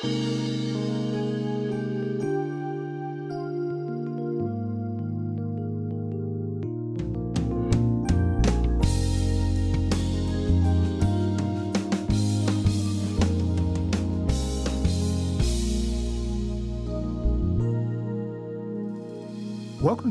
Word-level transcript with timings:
Welcome 0.00 0.12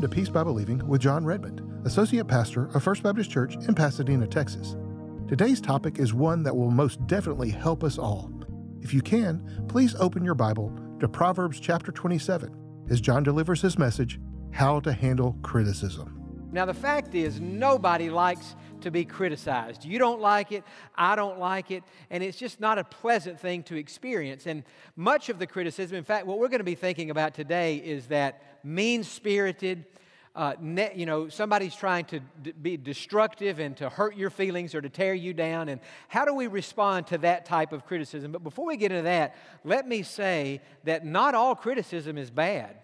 to 0.02 0.08
Peace 0.10 0.28
by 0.28 0.44
Believing 0.44 0.86
with 0.86 1.00
Jon 1.00 1.24
Redmond, 1.24 1.62
Associate 1.86 2.28
Pastor 2.28 2.66
of 2.74 2.82
First 2.82 3.02
Baptist 3.02 3.30
Church 3.30 3.54
in 3.54 3.74
Pasadena, 3.74 4.26
Texas. 4.26 4.76
Today's 5.28 5.62
topic 5.62 5.98
is 5.98 6.12
one 6.12 6.42
that 6.42 6.54
will 6.54 6.70
most 6.70 7.06
definitely 7.06 7.48
help 7.48 7.82
us 7.82 7.96
all. 7.96 8.30
If 8.82 8.94
you 8.94 9.02
can, 9.02 9.66
please 9.68 9.94
open 9.96 10.24
your 10.24 10.34
Bible 10.34 10.72
to 11.00 11.08
Proverbs 11.08 11.60
chapter 11.60 11.92
27 11.92 12.86
as 12.90 13.00
Jon 13.00 13.22
delivers 13.22 13.60
his 13.60 13.78
message, 13.78 14.20
How 14.52 14.80
to 14.80 14.92
Handle 14.92 15.36
Criticism. 15.42 16.14
Now, 16.52 16.64
the 16.64 16.74
fact 16.74 17.14
is, 17.14 17.40
nobody 17.40 18.08
likes 18.08 18.56
to 18.80 18.90
be 18.90 19.04
criticized. 19.04 19.84
You 19.84 19.98
don't 19.98 20.20
like 20.20 20.52
it, 20.52 20.64
I 20.94 21.16
don't 21.16 21.38
like 21.38 21.70
it, 21.70 21.82
and 22.08 22.22
it's 22.22 22.38
just 22.38 22.60
not 22.60 22.78
a 22.78 22.84
pleasant 22.84 23.38
thing 23.38 23.62
to 23.64 23.76
experience. 23.76 24.46
And 24.46 24.62
much 24.96 25.28
of 25.28 25.38
the 25.38 25.46
criticism, 25.46 25.96
in 25.98 26.04
fact, 26.04 26.26
what 26.26 26.38
we're 26.38 26.48
going 26.48 26.60
to 26.60 26.64
be 26.64 26.74
thinking 26.74 27.10
about 27.10 27.34
today 27.34 27.76
is 27.76 28.06
that 28.06 28.42
mean 28.64 29.04
spirited, 29.04 29.84
uh, 30.38 30.54
ne- 30.60 30.92
you 30.94 31.04
know, 31.04 31.28
somebody's 31.28 31.74
trying 31.74 32.04
to 32.04 32.20
d- 32.20 32.52
be 32.52 32.76
destructive 32.76 33.58
and 33.58 33.76
to 33.76 33.88
hurt 33.88 34.16
your 34.16 34.30
feelings 34.30 34.72
or 34.72 34.80
to 34.80 34.88
tear 34.88 35.12
you 35.12 35.34
down. 35.34 35.68
And 35.68 35.80
how 36.06 36.24
do 36.24 36.32
we 36.32 36.46
respond 36.46 37.08
to 37.08 37.18
that 37.18 37.44
type 37.44 37.72
of 37.72 37.84
criticism? 37.84 38.30
But 38.30 38.44
before 38.44 38.64
we 38.64 38.76
get 38.76 38.92
into 38.92 39.02
that, 39.02 39.34
let 39.64 39.88
me 39.88 40.04
say 40.04 40.60
that 40.84 41.04
not 41.04 41.34
all 41.34 41.56
criticism 41.56 42.16
is 42.16 42.30
bad. 42.30 42.76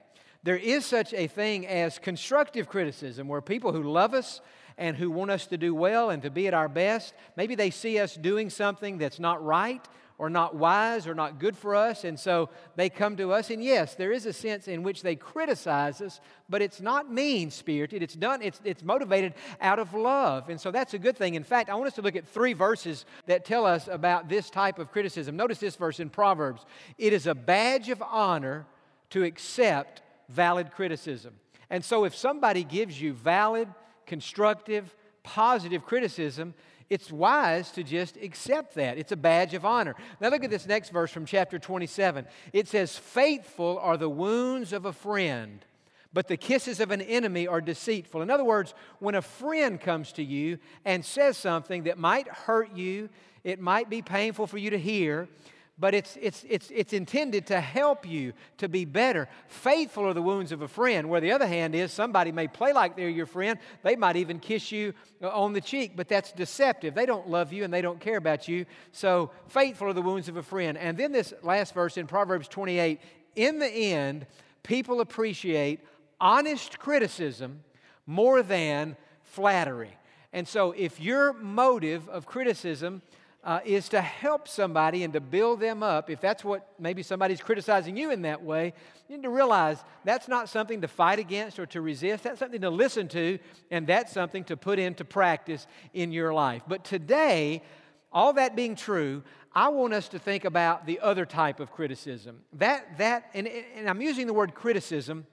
There 0.43 0.57
is 0.57 0.85
such 0.85 1.15
a 1.15 1.29
thing 1.29 1.65
as 1.65 2.01
constructive 2.01 2.69
criticism 2.69 3.29
where 3.29 3.41
people 3.41 3.71
who 3.71 3.85
love 3.85 4.15
us 4.15 4.41
and 4.77 4.97
who 4.97 5.09
want 5.09 5.31
us 5.31 5.47
to 5.47 5.57
do 5.57 5.77
well 5.77 6.11
and 6.11 6.23
to 6.25 6.31
be 6.31 6.49
at 6.49 6.55
our 6.55 6.69
best, 6.69 7.15
maybe 7.37 7.55
they 7.55 7.71
see 7.71 8.01
us 8.01 8.17
doing 8.17 8.51
something 8.51 8.99
that's 8.99 9.21
not 9.21 9.43
right 9.45 9.87
or 10.17 10.31
not 10.31 10.55
wise 10.55 11.07
or 11.07 11.15
not 11.15 11.41
good 11.41 11.57
for 11.57 11.75
us, 11.75 12.05
and 12.05 12.19
so 12.19 12.49
they 12.77 12.89
come 12.89 13.17
to 13.17 13.33
us. 13.33 13.51
And 13.51 13.63
yes, 13.63 13.95
there 13.95 14.13
is 14.13 14.27
a 14.27 14.33
sense 14.33 14.69
in 14.69 14.83
which 14.83 15.03
they 15.03 15.17
criticize 15.17 16.01
us, 16.01 16.21
but 16.49 16.63
it's 16.63 16.81
not 16.81 17.11
mean 17.11 17.51
spirited. 17.51 18.03
It's 18.03 18.15
done, 18.15 18.41
it's, 18.41 18.61
it's 18.65 18.85
motivated 18.85 19.35
out 19.61 19.79
of 19.79 19.93
love. 19.93 20.49
And 20.49 20.61
so 20.61 20.71
that's 20.71 20.95
a 20.95 20.99
good 20.99 21.17
thing. 21.17 21.35
In 21.35 21.43
fact, 21.43 21.69
I 21.69 21.75
want 21.75 21.89
us 21.89 21.95
to 21.95 22.03
look 22.03 22.17
at 22.17 22.29
three 22.29 22.53
verses 22.53 23.05
that 23.27 23.45
tell 23.45 23.67
us 23.67 23.89
about 23.89 24.29
this 24.29 24.51
type 24.51 24.79
of 24.79 24.93
criticism. 24.93 25.37
Notice 25.37 25.59
this 25.59 25.77
verse 25.77 25.99
in 25.99 26.11
Proverbs 26.11 26.65
it 26.97 27.13
is 27.13 27.27
a 27.27 27.35
badge 27.35 27.89
of 27.89 28.01
honor 28.03 28.67
to 29.11 29.25
accept 29.25 30.03
valid 30.29 30.71
criticism. 30.71 31.35
And 31.71 31.85
so 31.85 32.05
if 32.05 32.15
somebody 32.15 32.63
gives 32.63 33.01
you 33.01 33.13
valid, 33.15 33.69
constructive, 34.07 34.95
positive 35.23 35.85
criticism, 35.85 36.55
it's 36.91 37.11
wise 37.11 37.71
to 37.73 37.83
just 37.83 38.17
accept 38.17 38.75
that. 38.75 38.99
It's 38.99 39.13
a 39.13 39.17
badge 39.17 39.55
of 39.55 39.65
honor. 39.65 39.95
Now, 40.21 40.29
look 40.29 40.45
at 40.45 40.51
this 40.51 40.67
next 40.67 40.91
verse 40.91 41.11
from 41.11 41.27
chapter 41.27 41.59
27. 41.59 42.27
It 42.53 42.69
says, 42.69 42.97
Faithful 42.97 43.79
are 43.79 43.97
the 43.97 44.09
wounds 44.09 44.73
of 44.73 44.85
a 44.85 44.93
friend, 44.93 45.65
but 46.13 46.29
the 46.29 46.37
kisses 46.37 46.81
of 46.81 46.91
an 46.91 47.01
enemy 47.01 47.47
are 47.47 47.61
deceitful. 47.61 48.23
In 48.23 48.31
other 48.31 48.45
words, 48.45 48.75
when 48.99 49.15
a 49.15 49.23
friend 49.23 49.81
comes 49.81 50.13
to 50.13 50.23
you 50.23 50.59
and 50.85 51.05
says 51.05 51.37
something 51.37 51.85
that 51.85 51.99
might 51.99 52.29
hurt 52.29 52.75
you, 52.75 53.09
it 53.45 53.61
might 53.61 53.91
be 53.91 54.03
painful 54.03 54.47
for 54.47 54.59
you 54.59 54.71
to 54.71 54.79
hear, 54.79 55.29
but 55.77 55.93
it's, 55.93 56.17
it's, 56.21 56.45
it's, 56.49 56.71
it's 56.71 56.93
intended 56.93 57.49
to 57.49 57.61
help 57.61 58.07
you 58.07 58.33
to 58.59 58.69
be 58.69 58.85
better. 58.85 59.29
Faithful 59.49 60.07
are 60.07 60.15
the 60.15 60.23
wounds 60.23 60.53
of 60.53 60.63
a 60.63 60.69
friend, 60.69 61.09
where 61.09 61.21
the 61.21 61.33
other 61.33 61.49
hand 61.49 61.75
is 61.75 61.93
somebody 61.93 62.31
may 62.31 62.47
play 62.47 62.73
like 62.73 62.97
they're 62.97 63.09
your 63.09 63.27
friend. 63.27 63.59
They 63.83 63.97
might 63.97 64.15
even 64.15 64.39
kiss 64.39 64.71
you 64.71 64.95
uh, 65.21 65.29
on 65.31 65.53
the 65.53 65.61
cheek, 65.61 65.93
but 65.97 66.09
that's 66.09 66.31
deceptive. 66.31 66.95
They 66.95 67.07
don't 67.07 67.29
love 67.29 67.53
you 67.53 67.65
and 67.65 67.75
they 67.75 67.83
don't 67.83 67.99
care 67.99 68.17
about 68.17 68.47
you. 68.47 68.67
So, 68.93 69.33
faithful 69.49 69.89
are 69.89 69.93
the 69.93 70.03
wounds 70.03 70.29
of 70.29 70.37
a 70.37 70.45
friend. 70.45 70.79
And 70.79 70.97
then 70.97 71.11
this 71.11 71.35
last 71.43 71.75
verse 71.75 71.97
in 71.97 72.07
Proverbs 72.07 72.47
28 72.47 73.01
in 73.35 73.59
the 73.59 73.67
end, 73.67 74.27
people 74.63 75.01
appreciate 75.01 75.81
honest 76.21 76.79
criticism 76.79 77.65
more 78.07 78.45
than 78.45 78.97
flattery. 79.23 79.99
And 80.33 80.47
so, 80.47 80.71
if 80.71 81.01
your 81.01 81.33
motive 81.33 82.09
of 82.09 82.27
criticism 82.27 83.03
uh, 83.45 83.61
is 83.65 83.91
to 83.91 84.01
help 84.01 84.49
somebody 84.49 85.05
and 85.05 85.13
to 85.13 85.21
build 85.21 85.61
them 85.61 85.83
up. 85.83 86.09
If 86.09 86.21
that's 86.21 86.43
what 86.43 86.67
maybe 86.79 87.03
somebody's 87.03 87.43
criticizing 87.43 87.97
you 87.97 88.11
in 88.11 88.23
that 88.23 88.43
way, 88.43 88.73
you 89.09 89.17
need 89.17 89.23
to 89.25 89.31
realize 89.31 89.85
that's 90.05 90.29
not 90.29 90.49
something 90.49 90.81
to 90.81 90.89
fight 90.89 91.19
against 91.19 91.59
or 91.59 91.67
to 91.67 91.83
resist. 91.83 92.25
That's 92.25 92.39
something 92.39 92.63
to 92.63 92.71
listen 92.71 93.07
to, 93.09 93.39
and 93.71 93.87
that's 93.87 94.13
something 94.13 94.45
to 94.45 94.57
put 94.57 94.79
into 94.79 95.05
practice 95.05 95.67
in 95.93 96.11
your 96.11 96.33
life. 96.33 96.63
But 96.67 96.85
today, 96.85 97.63
all 98.11 98.33
that 98.33 98.57
being 98.57 98.77
true, 98.77 99.23
I 99.55 99.69
want 99.69 99.93
us 99.93 100.09
to 100.09 100.19
think 100.19 100.47
about 100.47 100.87
the 100.87 101.01
other 101.01 101.27
type 101.27 101.61
of 101.61 101.71
criticism. 101.71 102.41
That, 102.55 102.97
that, 102.97 103.31
and, 103.35 103.47
and 103.47 103.89
I'm 103.91 104.01
using 104.01 104.27
the 104.27 104.33
word 104.33 104.55
criticism 104.55 105.27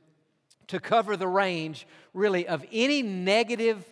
to 0.68 0.80
cover 0.80 1.16
the 1.16 1.28
range, 1.28 1.88
really, 2.14 2.46
of 2.46 2.66
any 2.74 3.02
negative 3.02 3.86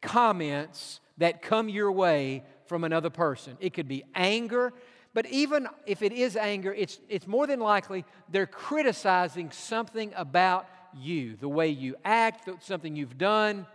comments 0.00 1.00
that 1.18 1.42
come 1.42 1.68
your 1.68 1.92
way 1.92 2.44
from 2.68 2.84
another 2.84 3.10
person. 3.10 3.56
It 3.60 3.74
could 3.74 3.88
be 3.88 4.04
anger, 4.14 4.72
but 5.14 5.26
even 5.26 5.66
if 5.86 6.02
it 6.02 6.12
is 6.12 6.36
anger, 6.36 6.72
it's, 6.72 7.00
it's 7.08 7.26
more 7.26 7.46
than 7.46 7.60
likely 7.60 8.04
they're 8.30 8.46
criticizing 8.46 9.50
something 9.50 10.12
about 10.14 10.68
you, 10.94 11.36
the 11.36 11.48
way 11.48 11.68
you 11.68 11.96
act, 12.04 12.48
something 12.62 12.94
you've 12.94 13.18
done, 13.18 13.66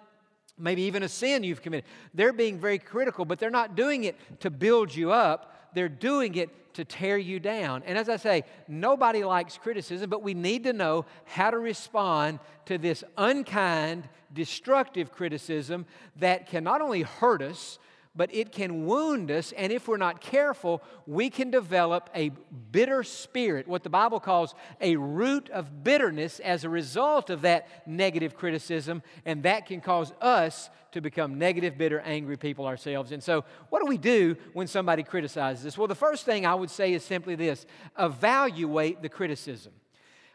maybe 0.58 0.84
even 0.84 1.04
a 1.04 1.10
sin 1.10 1.44
you've 1.44 1.62
committed. 1.62 1.86
They're 2.14 2.34
being 2.34 2.60
very 2.60 2.80
critical, 2.80 3.26
but 3.26 3.40
they're 3.40 3.50
not 3.50 3.76
doing 3.76 4.04
it 4.04 4.16
to 4.42 4.50
build 4.50 4.94
you 4.96 5.12
up, 5.12 5.72
they're 5.74 5.90
doing 5.90 6.36
it 6.36 6.50
to 6.76 6.86
tear 6.86 7.18
you 7.18 7.40
down. 7.40 7.84
And 7.86 7.98
as 7.98 8.10
I 8.10 8.18
say, 8.18 8.44
nobody 8.68 9.24
likes 9.24 9.58
criticism, 9.58 10.10
but 10.10 10.24
we 10.24 10.34
need 10.34 10.64
to 10.64 10.74
know 10.74 11.06
how 11.26 11.52
to 11.52 11.58
respond 11.58 12.40
to 12.66 12.78
this 12.78 13.04
unkind, 13.18 14.08
destructive 14.34 15.12
criticism 15.12 15.86
that 16.18 16.48
can 16.48 16.64
not 16.64 16.82
only 16.82 17.04
hurt 17.04 17.42
us, 17.42 17.78
but 18.16 18.34
it 18.34 18.52
can 18.52 18.86
wound 18.86 19.32
us, 19.32 19.52
and 19.54 19.72
if 19.72 19.88
we're 19.88 19.98
not 19.98 20.22
careful, 20.22 20.84
we 21.08 21.30
can 21.30 21.50
develop 21.50 22.10
a 22.14 22.32
bitter 22.72 23.04
spirit, 23.04 23.68
what 23.68 23.84
the 23.84 23.90
Bible 23.90 24.20
calls 24.20 24.54
a 24.80 24.96
root 24.96 25.50
of 25.50 25.84
bitterness 25.84 26.40
as 26.40 26.64
a 26.64 26.70
result 26.70 27.30
of 27.30 27.42
that 27.42 27.68
negative 27.88 28.36
criticism, 28.36 29.02
and 29.26 29.44
that 29.44 29.66
can 29.66 29.82
cause 29.82 30.14
us 30.22 30.70
to 30.92 31.02
become 31.02 31.40
negative, 31.40 31.76
bitter, 31.78 32.00
angry 32.02 32.38
people 32.38 32.68
ourselves. 32.68 33.12
And 33.12 33.24
so, 33.24 33.44
what 33.70 33.80
do 33.82 33.88
we 33.88 33.98
do 33.98 34.38
when 34.54 34.68
somebody 34.68 35.02
criticizes 35.02 35.66
us? 35.66 35.78
Well, 35.78 35.88
the 35.88 35.96
first 35.96 36.24
thing 36.24 36.46
I 36.46 36.54
would 36.54 36.70
say 36.70 36.94
is 36.94 37.04
simply 37.04 37.34
this 37.36 37.66
evaluate 37.98 39.02
the 39.02 39.10
criticism. 39.10 39.74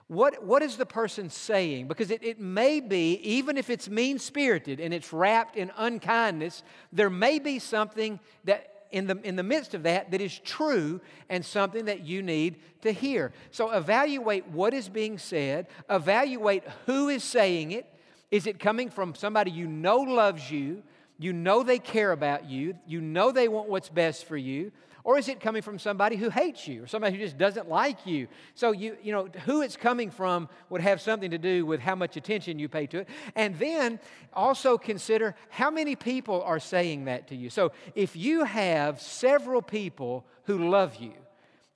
What, 0.09 0.43
what 0.43 0.63
is 0.63 0.77
the 0.77 0.87
person 0.87 1.29
saying? 1.29 1.87
Because 1.87 2.11
it, 2.11 2.23
it 2.23 2.41
may 2.41 2.81
be, 2.81 3.21
even 3.23 3.59
if 3.59 3.69
it's 3.69 3.91
mean 3.91 4.19
spirited 4.19 4.81
and 4.81 4.93
it's 4.95 5.13
wrapped 5.13 5.57
in 5.57 5.71
unkindness, 5.77 6.63
there 6.93 7.11
may 7.11 7.39
be 7.39 7.59
something 7.59 8.19
that 8.45 8.73
in 8.91 9.07
the, 9.07 9.19
in 9.23 9.37
the 9.37 9.43
midst 9.43 9.75
of 9.75 9.83
that 9.83 10.11
that 10.11 10.23
is 10.23 10.39
true 10.39 11.03
and 11.29 11.45
something 11.45 11.85
that 11.85 12.07
you 12.07 12.23
need 12.23 12.57
to 12.81 12.91
hear. 12.91 13.33
So 13.51 13.71
evaluate 13.71 14.47
what 14.49 14.73
is 14.73 14.89
being 14.89 15.19
said, 15.19 15.67
evaluate 15.91 16.65
who 16.87 17.11
is 17.11 17.23
saying 17.23 17.73
it. 17.73 17.87
Is 18.31 18.47
it 18.47 18.59
coming 18.59 18.89
from 18.89 19.15
somebody 19.15 19.51
you 19.51 19.67
know 19.67 19.99
loves 19.99 20.51
you? 20.51 20.83
You 21.19 21.35
know 21.35 21.63
they 21.63 21.79
care 21.79 22.13
about 22.13 22.49
you. 22.49 22.77
You 22.87 23.03
know 23.03 23.31
they 23.31 23.49
want 23.49 23.69
what's 23.69 23.89
best 23.91 24.27
for 24.27 24.37
you. 24.37 24.73
Or 25.09 25.17
is 25.17 25.31
it 25.31 25.41
coming 25.41 25.63
from 25.63 25.79
somebody 25.79 26.17
who 26.17 26.29
hates 26.29 26.69
you 26.69 26.83
or 26.83 26.87
somebody 26.87 27.17
who 27.17 27.25
just 27.25 27.39
doesn't 27.39 27.67
like 27.67 28.05
you? 28.05 28.29
So, 28.53 28.73
you, 28.73 28.95
you 29.03 29.11
know, 29.11 29.31
who 29.47 29.63
it's 29.63 29.75
coming 29.75 30.11
from 30.11 30.51
would 30.69 30.83
have 30.83 31.01
something 31.01 31.31
to 31.31 31.39
do 31.39 31.65
with 31.65 31.81
how 31.81 31.95
much 31.95 32.19
attention 32.19 32.59
you 32.59 32.69
pay 32.69 32.87
to 32.89 32.99
it. 32.99 33.09
And 33.35 33.59
then 33.59 34.01
also 34.35 34.77
consider 34.77 35.35
how 35.49 35.71
many 35.71 35.97
people 35.97 36.43
are 36.43 36.61
saying 36.61 37.07
that 37.07 37.29
to 37.29 37.37
you. 37.37 37.49
So, 37.49 37.73
if 37.95 38.17
you 38.17 38.45
have 38.45 39.01
several 39.01 39.63
people 39.63 40.27
who 40.43 40.69
love 40.69 40.97
you 40.97 41.15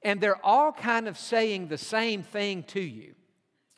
and 0.03 0.21
they're 0.21 0.45
all 0.45 0.71
kind 0.71 1.09
of 1.09 1.17
saying 1.17 1.69
the 1.69 1.79
same 1.79 2.23
thing 2.23 2.65
to 2.65 2.83
you, 2.83 3.15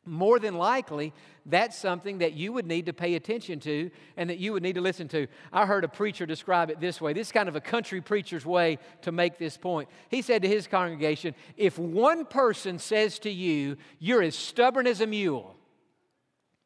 more 0.07 0.39
than 0.39 0.55
likely, 0.55 1.13
that's 1.47 1.77
something 1.77 2.19
that 2.19 2.33
you 2.33 2.53
would 2.53 2.67
need 2.67 2.87
to 2.87 2.93
pay 2.93 3.15
attention 3.15 3.61
to 3.61 3.91
and 4.17 4.31
that 4.31 4.39
you 4.39 4.53
would 4.53 4.63
need 4.63 4.75
to 4.75 4.81
listen 4.81 5.09
to. 5.09 5.27
I 5.53 5.67
heard 5.67 5.85
a 5.85 5.89
preacher 5.89 6.27
describe 6.27 6.71
it 6.71 6.81
this 6.81 7.01
way. 7.01 7.13
This 7.13 7.29
is 7.29 7.33
kind 7.33 7.49
of 7.49 7.57
a 7.57 7.61
country 7.61 8.01
preacher's 8.01 8.47
way 8.47 8.79
to 9.03 9.13
make 9.13 9.39
this 9.39 9.57
point. 9.57 9.89
He 10.09 10.23
said 10.23 10.43
to 10.43 10.49
his 10.49 10.67
congregation, 10.67 11.35
If 11.57 11.79
one 11.79 12.25
person 12.25 12.79
says 12.79 13.19
to 13.21 13.31
you, 13.31 13.77
You're 13.99 14.23
as 14.23 14.35
stubborn 14.35 14.87
as 14.87 15.01
a 15.01 15.07
mule, 15.07 15.55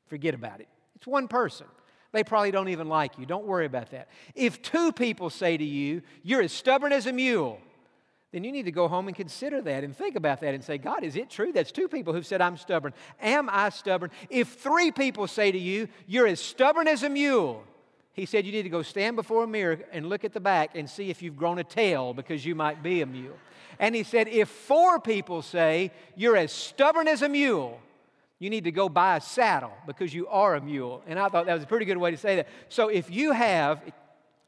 forget 0.07 0.35
about 0.35 0.61
it. 0.61 0.69
It's 0.97 1.07
one 1.07 1.29
person. 1.29 1.67
They 2.13 2.25
probably 2.25 2.51
don't 2.51 2.71
even 2.71 2.89
like 2.89 3.19
you. 3.19 3.27
Don't 3.27 3.47
worry 3.47 3.67
about 3.67 3.91
that. 3.91 4.09
If 4.35 4.63
two 4.63 4.93
people 4.93 5.31
say 5.31 5.57
to 5.57 5.65
you, 5.65 6.03
You're 6.23 6.43
as 6.43 6.53
stubborn 6.53 6.93
as 6.93 7.07
a 7.07 7.13
mule, 7.13 7.61
then 8.33 8.45
you 8.45 8.53
need 8.53 8.65
to 8.65 8.73
go 8.73 8.89
home 8.89 9.09
and 9.09 9.17
consider 9.17 9.63
that 9.63 9.85
and 9.85 9.97
think 9.97 10.15
about 10.15 10.41
that 10.43 10.55
and 10.55 10.63
say, 10.63 10.77
God, 10.77 11.03
is 11.03 11.17
it 11.17 11.31
true? 11.31 11.51
That's 11.51 11.73
two 11.73 11.89
people 11.89 12.13
who've 12.13 12.27
said, 12.27 12.43
I'm 12.43 12.59
stubborn. 12.59 12.93
Am 13.23 13.49
I 13.51 13.71
stubborn? 13.71 14.11
If 14.29 14.49
three 14.49 14.91
people 14.91 15.27
say 15.27 15.51
to 15.51 15.59
you, 15.59 15.89
You're 16.07 16.27
as 16.27 16.41
stubborn 16.41 16.89
as 16.89 17.03
a 17.03 17.09
mule, 17.09 17.65
he 18.13 18.27
said, 18.27 18.45
You 18.45 18.53
need 18.53 18.65
to 18.65 18.69
go 18.69 18.83
stand 18.83 19.17
before 19.17 19.45
a 19.45 19.47
mirror 19.47 19.81
and 19.93 20.09
look 20.09 20.25
at 20.25 20.35
the 20.35 20.41
back 20.41 20.73
and 20.75 20.91
see 20.91 21.09
if 21.09 21.23
you've 21.23 21.39
grown 21.39 21.59
a 21.59 21.65
tail 21.65 22.13
because 22.13 22.45
you 22.45 22.55
might 22.55 22.83
be 22.83 23.01
a 23.01 23.07
mule. 23.07 23.37
And 23.79 23.95
he 23.95 24.03
said, 24.03 24.29
If 24.29 24.51
four 24.51 25.01
people 25.01 25.41
say, 25.41 25.91
You're 26.15 26.37
as 26.37 26.53
stubborn 26.53 27.09
as 27.09 27.23
a 27.23 27.31
mule, 27.31 27.81
you 28.39 28.51
need 28.51 28.65
to 28.65 28.73
go 28.73 28.89
buy 28.89 29.17
a 29.17 29.21
saddle 29.21 29.73
because 29.87 30.13
you 30.13 30.29
are 30.29 30.55
a 30.55 30.61
mule. 30.61 31.03
And 31.07 31.19
I 31.19 31.29
thought 31.29 31.47
that 31.47 31.55
was 31.55 31.63
a 31.63 31.67
pretty 31.67 31.87
good 31.87 31.97
way 31.97 32.11
to 32.11 32.17
say 32.17 32.37
that. 32.37 32.49
So 32.69 32.89
if 32.89 33.11
you 33.11 33.33
have 33.33 33.81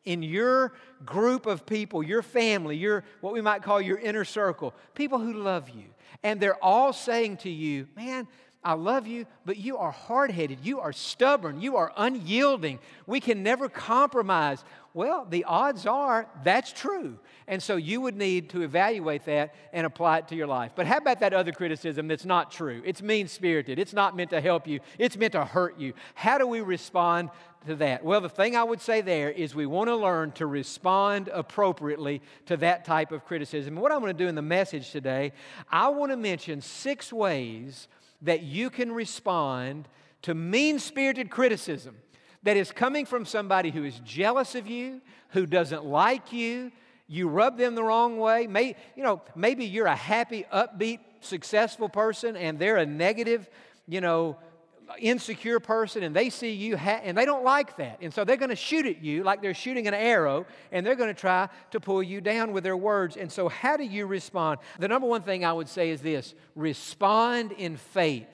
in 0.05 0.23
your 0.23 0.73
group 1.05 1.47
of 1.47 1.67
people, 1.67 2.03
your 2.03 2.23
family, 2.23 2.77
your 2.77 3.05
what 3.21 3.33
we 3.33 3.41
might 3.41 3.63
call 3.63 3.81
your 3.81 3.99
inner 3.99 4.25
circle, 4.25 4.75
people 4.95 5.19
who 5.19 5.35
love 5.35 5.69
you, 5.71 5.87
and 6.23 6.41
they're 6.41 6.63
all 6.63 6.93
saying 6.93 7.37
to 7.39 7.51
you, 7.51 7.87
man, 7.97 8.27
I 8.63 8.75
love 8.75 9.07
you, 9.07 9.25
but 9.47 9.57
you 9.57 9.79
are 9.79 9.91
hard 9.91 10.31
headed. 10.31 10.59
You 10.63 10.81
are 10.81 10.93
stubborn. 10.93 11.63
You 11.63 11.77
are 11.77 11.93
unyielding. 11.97 12.79
We 13.07 13.19
can 13.19 13.43
never 13.43 13.71
compromise. 13.71 14.63
Well, 14.93 15.27
the 15.29 15.45
odds 15.45 15.87
are 15.87 16.29
that's 16.45 16.71
true. 16.71 17.19
And 17.49 17.63
so 17.63 17.77
you 17.77 18.03
would 18.03 18.17
need 18.17 18.51
to 18.51 18.61
evaluate 18.61 19.25
that 19.25 19.55
and 19.73 19.87
apply 19.87 20.19
it 20.19 20.29
to 20.29 20.37
your 20.37 20.47
life. 20.47 20.73
But 20.75 20.87
how 20.87 20.99
about 20.99 21.21
that 21.21 21.33
other 21.33 21.53
criticism 21.53 22.07
that's 22.07 22.27
not 22.27 22.51
true? 22.51 22.83
It's 22.85 23.01
mean 23.01 23.29
spirited. 23.29 23.79
It's 23.79 23.95
not 23.95 24.15
meant 24.15 24.31
to 24.31 24.43
help 24.43 24.67
you, 24.67 24.81
it's 24.99 25.17
meant 25.17 25.33
to 25.33 25.45
hurt 25.45 25.79
you. 25.79 25.95
How 26.15 26.37
do 26.37 26.47
we 26.47 26.61
respond 26.61 27.31
to 27.67 27.77
that? 27.77 28.05
Well, 28.05 28.21
the 28.21 28.29
thing 28.29 28.57
I 28.57 28.63
would 28.63 28.81
say 28.83 29.01
there 29.01 29.31
is 29.31 29.55
we 29.55 29.67
want 29.67 29.89
to 29.89 29.97
learn 29.97 30.33
to 30.33 30.47
respond 30.47 31.29
appropriately 31.33 32.21
to 32.47 32.59
that 32.59 32.85
type 32.85 33.11
of 33.11 33.25
criticism. 33.25 33.75
And 33.75 33.83
what 33.83 33.91
I'm 33.91 34.01
going 34.01 34.15
to 34.15 34.25
do 34.25 34.29
in 34.29 34.35
the 34.35 34.43
message 34.43 34.91
today, 34.91 35.33
I 35.71 35.89
want 35.89 36.13
to 36.13 36.17
mention 36.17 36.61
six 36.61 37.11
ways 37.11 37.89
that 38.23 38.43
you 38.43 38.71
can 38.71 38.93
respond 38.93 39.89
to 40.23 40.35
mean 40.35 40.79
spirited 40.79 41.31
criticism 41.31 41.97
that 42.43 42.57
is 42.57 42.73
coming 42.73 43.07
from 43.07 43.25
somebody 43.25 43.71
who 43.71 43.85
is 43.85 43.99
jealous 44.01 44.55
of 44.55 44.67
you, 44.67 45.01
who 45.31 45.47
doesn't 45.47 45.85
like 45.85 46.33
you, 46.33 46.73
you 47.07 47.29
rub 47.29 47.59
them 47.59 47.75
the 47.75 47.83
wrong 47.83 48.19
way. 48.19 48.47
May, 48.47 48.77
you 48.97 49.03
know, 49.03 49.21
maybe 49.35 49.65
you're 49.65 49.87
a 49.87 49.97
happy, 49.97 50.47
upbeat, 50.53 51.01
successful 51.21 51.89
person 51.89 52.37
and 52.37 52.59
they're 52.59 52.77
a 52.77 52.87
negative, 52.87 53.49
you 53.89 54.01
know, 54.01 54.39
insecure 54.99 55.61
person 55.61 56.03
and 56.03 56.15
they 56.15 56.31
see 56.31 56.53
you 56.53 56.77
ha- 56.77 57.01
and 57.03 57.17
they 57.17 57.25
don't 57.25 57.45
like 57.45 57.77
that. 57.77 57.99
And 58.01 58.13
so 58.13 58.25
they're 58.25 58.37
going 58.37 58.51
to 58.51 58.57
shoot 58.57 58.87
at 58.87 59.03
you 59.03 59.23
like 59.23 59.43
they're 59.43 59.55
shooting 59.55 59.87
an 59.87 59.95
arrow 59.95 60.47
and 60.73 60.85
they're 60.85 60.95
going 60.95 61.15
to 61.15 61.21
try 61.21 61.49
to 61.71 61.81
pull 61.81 62.03
you 62.03 62.21
down 62.21 62.53
with 62.53 62.65
their 62.65 62.77
words. 62.77 63.17
And 63.17 63.31
so, 63.31 63.49
how 63.49 63.77
do 63.77 63.85
you 63.85 64.07
respond? 64.07 64.61
The 64.79 64.89
number 64.89 65.07
one 65.07 65.23
thing 65.23 65.45
I 65.45 65.53
would 65.53 65.69
say 65.69 65.91
is 65.91 66.01
this 66.01 66.35
respond 66.55 67.53
in 67.53 67.77
faith. 67.77 68.27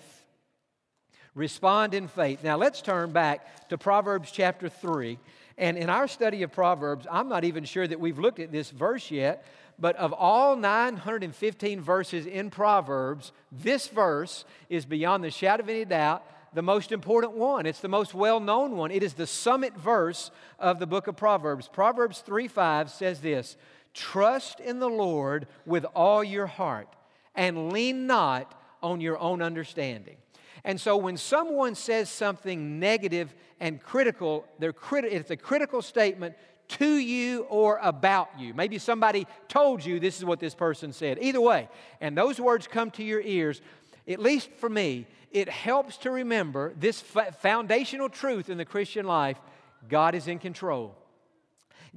Respond 1.35 1.93
in 1.93 2.09
faith. 2.09 2.43
Now, 2.43 2.57
let's 2.57 2.81
turn 2.81 3.13
back 3.13 3.69
to 3.69 3.77
Proverbs 3.77 4.31
chapter 4.31 4.69
3. 4.69 5.19
And 5.59 5.77
in 5.77 5.91
our 5.91 6.09
study 6.09 6.43
of 6.43 6.53
Proverbs, 6.53 7.07
I'm 7.11 7.29
not 7.29 7.45
even 7.45 7.65
sure 7.65 7.87
that 7.87 8.01
we've 8.01 8.19
looked 8.19 8.41
at 8.41 8.53
this 8.53 8.71
verse 8.71 9.11
yet, 9.11 9.45
but 9.79 9.97
of 9.97 10.13
all 10.13 10.57
915 10.57 11.81
verses 11.81 12.27
in 12.27 12.51
Proverbs, 12.51 13.33
this 13.53 13.89
verse 13.89 14.45
is 14.71 14.87
beyond 14.87 15.25
the 15.25 15.31
shadow 15.31 15.63
of 15.63 15.69
any 15.69 15.85
doubt 15.85 16.25
the 16.53 16.63
most 16.63 16.93
important 16.93 17.35
one. 17.35 17.67
It's 17.67 17.81
the 17.81 17.89
most 17.89 18.15
well 18.15 18.41
known 18.41 18.77
one. 18.77 18.91
It 18.91 19.03
is 19.03 19.15
the 19.15 19.27
summit 19.27 19.77
verse 19.77 20.31
of 20.59 20.79
the 20.79 20.87
book 20.87 21.07
of 21.07 21.17
Proverbs. 21.17 21.69
Proverbs 21.69 22.21
3 22.21 22.49
5 22.49 22.91
says 22.91 23.21
this 23.21 23.57
Trust 23.95 24.61
in 24.61 24.79
the 24.79 24.89
Lord 24.89 25.47
with 25.65 25.85
all 25.95 26.23
your 26.23 26.47
heart 26.47 26.89
and 27.35 27.73
lean 27.73 28.07
not 28.07 28.61
on 28.83 29.01
your 29.01 29.19
own 29.19 29.43
understanding. 29.43 30.17
And 30.65 30.81
so 30.81 30.97
when 30.97 31.17
someone 31.17 31.75
says 31.75 32.11
something 32.11 32.81
negative 32.81 33.35
and 33.61 33.81
critical, 33.81 34.45
they're 34.59 34.73
criti- 34.73 35.13
it's 35.13 35.31
a 35.31 35.37
critical 35.37 35.81
statement 35.81 36.35
to 36.69 36.97
you 36.97 37.43
or 37.43 37.79
about 37.83 38.29
you. 38.39 38.53
Maybe 38.53 38.79
somebody 38.79 39.27
told 39.49 39.85
you 39.85 40.01
this 40.01 40.19
is 40.19 40.25
what 40.25 40.41
this 40.41 40.55
person 40.55 40.93
said. 40.93 41.19
Either 41.21 41.41
way, 41.41 41.69
and 42.01 42.19
those 42.19 42.41
words 42.41 42.67
come 42.67 42.91
to 42.93 43.05
your 43.05 43.21
ears, 43.21 43.61
at 44.09 44.19
least 44.19 44.51
for 44.59 44.69
me, 44.69 45.07
it 45.31 45.49
helps 45.49 45.97
to 45.99 46.11
remember 46.11 46.73
this 46.79 47.03
foundational 47.41 48.09
truth 48.09 48.49
in 48.49 48.59
the 48.59 48.65
Christian 48.65 49.07
life 49.07 49.39
God 49.89 50.15
is 50.15 50.29
in 50.29 50.39
control. 50.39 50.97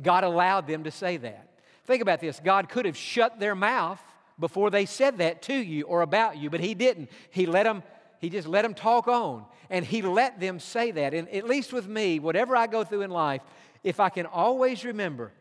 God 0.02 0.24
allowed 0.24 0.68
them 0.68 0.84
to 0.84 0.92
say 0.92 1.18
that. 1.18 1.50
Think 1.86 2.02
about 2.02 2.20
this 2.20 2.40
God 2.40 2.70
could 2.70 2.86
have 2.86 2.98
shut 2.98 3.40
their 3.40 3.56
mouth 3.56 4.02
before 4.40 4.70
they 4.70 4.86
said 4.86 5.18
that 5.18 5.42
to 5.44 5.54
you 5.54 5.84
or 5.84 6.02
about 6.02 6.38
you, 6.38 6.50
but 6.50 6.60
He 6.60 6.74
didn't. 6.74 7.10
He 7.30 7.46
let 7.46 7.64
them. 7.64 7.84
He 8.20 8.30
just 8.30 8.48
let 8.48 8.64
them 8.64 8.74
talk 8.74 9.08
on 9.08 9.46
and 9.70 9.86
he 9.86 10.02
let 10.02 10.40
them 10.40 10.60
say 10.60 10.92
that. 10.92 11.14
And 11.14 11.30
at 11.30 11.46
least 11.46 11.72
with 11.72 11.88
me, 11.88 12.20
whatever 12.20 12.56
I 12.56 12.68
go 12.68 12.84
through 12.84 13.02
in 13.02 13.12
life, 13.12 13.42
if 13.84 14.00
I 14.00 14.10
can 14.10 14.26
always 14.26 14.84
remember 14.84 15.32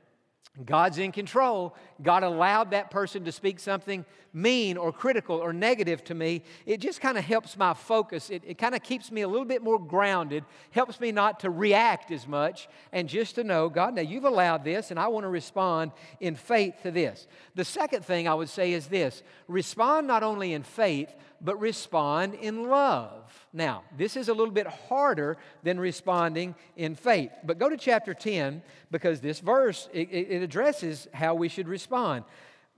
God's 0.65 0.99
in 0.99 1.13
control. 1.13 1.77
God 2.03 2.23
allowed 2.23 2.71
that 2.71 2.91
person 2.91 3.25
to 3.25 3.33
speak 3.33 3.59
something 3.59 4.05
mean 4.33 4.77
or 4.77 4.93
critical 4.93 5.37
or 5.37 5.53
negative 5.53 6.05
to 6.05 6.15
me. 6.15 6.43
It 6.67 6.81
just 6.81 7.01
kind 7.01 7.19
of 7.19 7.25
helps 7.25 7.57
my 7.57 7.75
focus. 7.75 8.31
It, 8.31 8.43
it 8.47 8.59
kind 8.59 8.75
of 8.75 8.83
keeps 8.83 9.11
me 9.11 9.23
a 9.23 9.29
little 9.29 9.47
bit 9.47 9.63
more 9.63 9.79
grounded, 9.79 10.45
helps 10.71 11.01
me 11.01 11.13
not 11.13 11.41
to 11.41 11.51
react 11.51 12.11
as 12.11 12.27
much, 12.27 12.69
and 12.93 13.09
just 13.09 13.37
to 13.37 13.45
know, 13.45 13.69
God, 13.69 13.95
now 13.95 14.03
you've 14.03 14.25
allowed 14.25 14.65
this, 14.65 14.91
and 14.91 15.01
I 15.01 15.09
want 15.09 15.25
to 15.25 15.29
respond 15.29 15.93
in 16.21 16.37
faith 16.37 16.75
to 16.83 16.91
this. 16.91 17.27
The 17.55 17.65
second 17.65 18.05
thing 18.05 18.29
I 18.29 18.35
would 18.35 18.49
say 18.49 18.73
is 18.73 18.87
this 18.87 19.23
respond 19.49 20.07
not 20.07 20.23
only 20.23 20.53
in 20.53 20.63
faith, 20.63 21.13
but 21.41 21.59
respond 21.61 22.35
in 22.35 22.69
love. 22.69 23.47
Now, 23.53 23.85
this 23.97 24.17
is 24.17 24.29
a 24.29 24.35
little 24.35 24.53
bit 24.53 24.67
harder 24.67 25.37
than 25.63 25.79
responding 25.79 26.55
in 26.77 26.95
faith. 26.95 27.31
But 27.45 27.59
go 27.59 27.69
to 27.69 27.77
chapter 27.77 28.13
10 28.13 28.63
because 28.91 29.21
this 29.21 29.41
verse 29.41 29.89
it, 29.93 30.09
it 30.11 30.43
addresses 30.43 31.07
how 31.15 31.35
we 31.35 31.49
should 31.49 31.69
respond. 31.69 31.88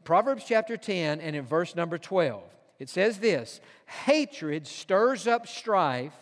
Proverbs 0.05 0.45
chapter 0.47 0.77
10 0.77 1.21
and 1.21 1.37
in 1.37 1.45
verse 1.45 1.75
number 1.77 1.99
12. 1.99 2.43
It 2.79 2.89
says 2.89 3.19
this, 3.19 3.61
hatred 4.05 4.67
stirs 4.67 5.27
up 5.27 5.47
strife, 5.47 6.15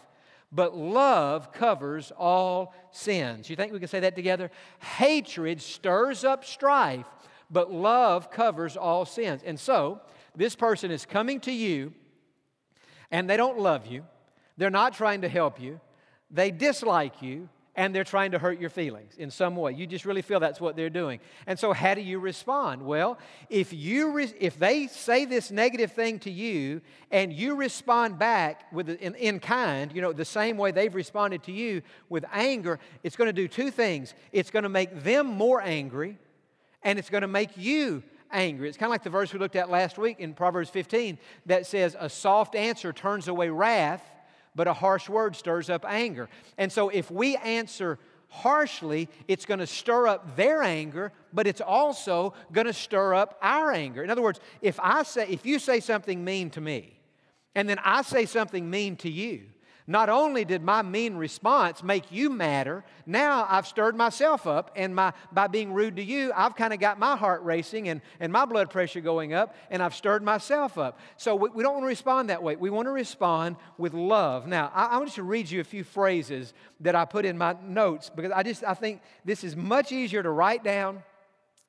but 0.51 0.77
love 0.77 1.53
covers 1.53 2.11
all 2.17 2.75
sins. 2.91 3.49
You 3.49 3.55
think 3.55 3.73
we 3.73 3.79
can 3.79 3.89
say 3.89 4.01
that 4.01 4.17
together? 4.17 4.51
Hatred 4.81 5.63
stirs 5.63 6.25
up 6.25 6.45
strife, 6.45 7.07
but 7.51 7.73
love 7.73 8.31
covers 8.31 8.77
all 8.77 9.05
sins. 9.05 9.43
And 9.45 9.59
so, 9.59 10.01
this 10.35 10.57
person 10.57 10.91
is 10.91 11.07
coming 11.07 11.41
to 11.41 11.53
you 11.53 11.93
and 13.11 13.29
they 13.29 13.37
don't 13.37 13.59
love 13.59 13.87
you, 13.87 14.05
they're 14.57 14.71
not 14.71 14.93
trying 14.93 15.23
to 15.23 15.29
help 15.29 15.61
you, 15.61 15.81
they 16.31 16.51
dislike 16.51 17.23
you, 17.23 17.49
and 17.79 17.95
they're 17.95 18.03
trying 18.03 18.33
to 18.33 18.41
hurt 18.41 18.59
your 18.59 18.71
feelings 18.71 19.15
in 19.19 19.31
some 19.31 19.55
way. 19.55 19.73
You 19.73 19.87
just 19.87 20.05
really 20.05 20.21
feel 20.21 20.41
that's 20.41 20.61
what 20.61 20.75
they're 20.75 20.91
doing. 20.91 21.21
And 21.47 21.57
so, 21.57 21.73
how 21.73 21.95
do 21.95 22.01
you 22.01 22.19
respond? 22.19 22.83
Well, 22.83 23.19
if, 23.49 23.73
you 23.73 24.11
re- 24.11 24.35
if 24.41 24.59
they 24.59 24.89
say 24.89 25.25
this 25.25 25.53
negative 25.53 25.93
thing 25.93 26.19
to 26.21 26.31
you 26.31 26.81
and 27.13 27.33
you 27.33 27.55
respond 27.55 28.19
back 28.19 28.65
with 28.73 28.89
in, 28.89 29.15
in 29.15 29.39
kind, 29.39 29.93
you 29.93 30.03
know, 30.03 30.13
the 30.13 30.25
same 30.25 30.57
way 30.57 30.73
they've 30.73 30.93
responded 30.93 31.45
to 31.45 31.53
you 31.53 31.83
with 32.09 32.25
anger, 32.33 32.81
it's 33.05 33.15
going 33.15 33.29
to 33.29 33.33
do 33.33 33.47
two 33.47 33.71
things. 33.71 34.13
It's 34.33 34.51
going 34.51 34.65
to 34.65 34.69
make 34.69 35.05
them 35.05 35.29
more 35.29 35.63
angry, 35.63 36.19
and 36.83 36.99
it's 36.99 37.11
going 37.11 37.23
to 37.23 37.29
make 37.29 37.57
you 37.57 38.03
angry. 38.33 38.69
It's 38.69 38.77
kind 38.77 38.89
of 38.89 38.95
like 38.95 39.05
the 39.05 39.11
verse 39.11 39.33
we 39.33 39.39
looked 39.39 39.55
at 39.55 39.71
last 39.71 39.99
week 39.99 40.19
in 40.19 40.35
Proverbs 40.35 40.69
15 40.69 41.17
that 41.47 41.65
says, 41.65 41.97
A 42.01 42.11
soft 42.11 42.57
answer 42.57 42.93
turns 42.93 43.29
away 43.29 43.51
wrath, 43.51 44.03
but 44.55 44.67
a 44.67 44.73
harsh 44.73 45.09
word 45.09 45.37
stirs 45.37 45.71
up 45.71 45.85
anger. 45.87 46.29
And 46.57 46.71
so 46.71 46.89
if 46.89 47.11
we 47.11 47.37
answer 47.37 47.99
harshly, 48.29 49.09
it's 49.27 49.47
going 49.47 49.61
to 49.61 49.67
stir 49.67 50.07
up 50.07 50.37
their 50.37 50.63
anger, 50.63 51.13
but 51.33 51.47
it's 51.47 51.61
also 51.61 52.35
going 52.53 52.67
to 52.67 52.73
stir 52.73 53.15
up 53.15 53.39
our 53.43 53.73
anger. 53.73 54.03
In 54.03 54.11
other 54.11 54.23
words, 54.23 54.41
if 54.61 54.79
I 54.81 55.03
say 55.03 55.27
if 55.29 55.47
you 55.47 55.59
say 55.59 55.81
something 55.81 56.25
mean 56.25 56.51
to 56.51 56.61
me, 56.61 56.99
and 57.55 57.69
then 57.69 57.79
I 57.83 58.03
say 58.03 58.27
something 58.27 58.69
mean 58.69 58.97
to 58.97 59.11
you, 59.11 59.43
not 59.89 60.11
only 60.11 60.45
did 60.45 60.63
my 60.63 60.83
mean 60.83 61.17
response 61.17 61.83
make 61.83 62.13
you 62.13 62.29
madder, 62.29 62.85
now 63.07 63.47
I've 63.49 63.67
stirred 63.67 63.97
myself 63.97 64.47
up, 64.47 64.71
and 64.77 64.95
my, 64.95 65.15
by 65.33 65.47
being 65.47 65.73
rude 65.73 65.97
to 65.97 66.05
you, 66.05 66.31
I've 66.37 66.55
kind 66.55 66.75
of 66.75 66.79
got 66.79 66.99
my 66.99 67.17
heart 67.17 67.43
racing 67.43 67.89
and, 67.89 68.03
and 68.21 68.31
my 68.31 68.45
blood 68.45 68.69
pressure 68.69 69.01
going 69.01 69.33
up, 69.33 69.57
and 69.71 69.83
I've 69.83 69.95
stirred 69.95 70.23
myself 70.23 70.77
up. 70.77 71.01
So 71.17 71.35
we, 71.35 71.49
we 71.49 71.63
don't 71.63 71.73
want 71.73 71.85
to 71.85 71.89
respond 71.89 72.29
that 72.29 72.43
way. 72.43 72.55
We 72.55 72.69
want 72.69 72.87
to 72.87 72.93
respond 72.93 73.57
with 73.79 73.95
love. 73.95 74.47
Now, 74.47 74.71
I, 74.75 74.85
I 74.85 74.99
want 74.99 75.11
to 75.13 75.23
read 75.23 75.51
you 75.51 75.61
a 75.61 75.65
few 75.65 75.85
phrases 75.85 76.53
that 76.81 76.95
I 76.95 77.07
put 77.07 77.25
in 77.25 77.39
my 77.39 77.57
notes 77.63 78.11
because 78.15 78.31
I 78.31 78.43
just 78.43 78.63
I 78.65 78.75
think 78.75 79.01
this 79.25 79.43
is 79.43 79.57
much 79.57 79.91
easier 79.91 80.23
to 80.23 80.31
write 80.31 80.63
down. 80.63 81.03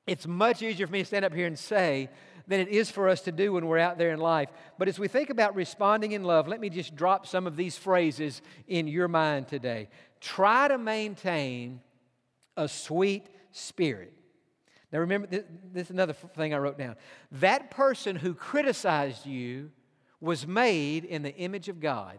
It's 0.06 0.26
much 0.26 0.60
easier 0.60 0.86
for 0.86 0.92
me 0.92 0.98
to 0.98 1.04
stand 1.06 1.24
up 1.24 1.32
here 1.32 1.46
and 1.46 1.58
say 1.58 2.10
than 2.50 2.58
it 2.58 2.68
is 2.68 2.90
for 2.90 3.08
us 3.08 3.20
to 3.20 3.30
do 3.30 3.52
when 3.52 3.66
we're 3.66 3.78
out 3.78 3.96
there 3.96 4.10
in 4.10 4.18
life. 4.18 4.48
But 4.76 4.88
as 4.88 4.98
we 4.98 5.06
think 5.06 5.30
about 5.30 5.54
responding 5.54 6.12
in 6.12 6.24
love, 6.24 6.48
let 6.48 6.60
me 6.60 6.68
just 6.68 6.96
drop 6.96 7.24
some 7.24 7.46
of 7.46 7.56
these 7.56 7.78
phrases 7.78 8.42
in 8.66 8.88
your 8.88 9.06
mind 9.06 9.46
today. 9.46 9.88
Try 10.20 10.66
to 10.66 10.76
maintain 10.76 11.80
a 12.56 12.66
sweet 12.66 13.28
spirit. 13.52 14.12
Now, 14.92 14.98
remember, 14.98 15.28
this, 15.28 15.44
this 15.72 15.84
is 15.84 15.90
another 15.92 16.12
thing 16.12 16.52
I 16.52 16.58
wrote 16.58 16.76
down. 16.76 16.96
That 17.30 17.70
person 17.70 18.16
who 18.16 18.34
criticized 18.34 19.26
you 19.26 19.70
was 20.20 20.44
made 20.44 21.04
in 21.04 21.22
the 21.22 21.34
image 21.36 21.68
of 21.68 21.78
God. 21.78 22.18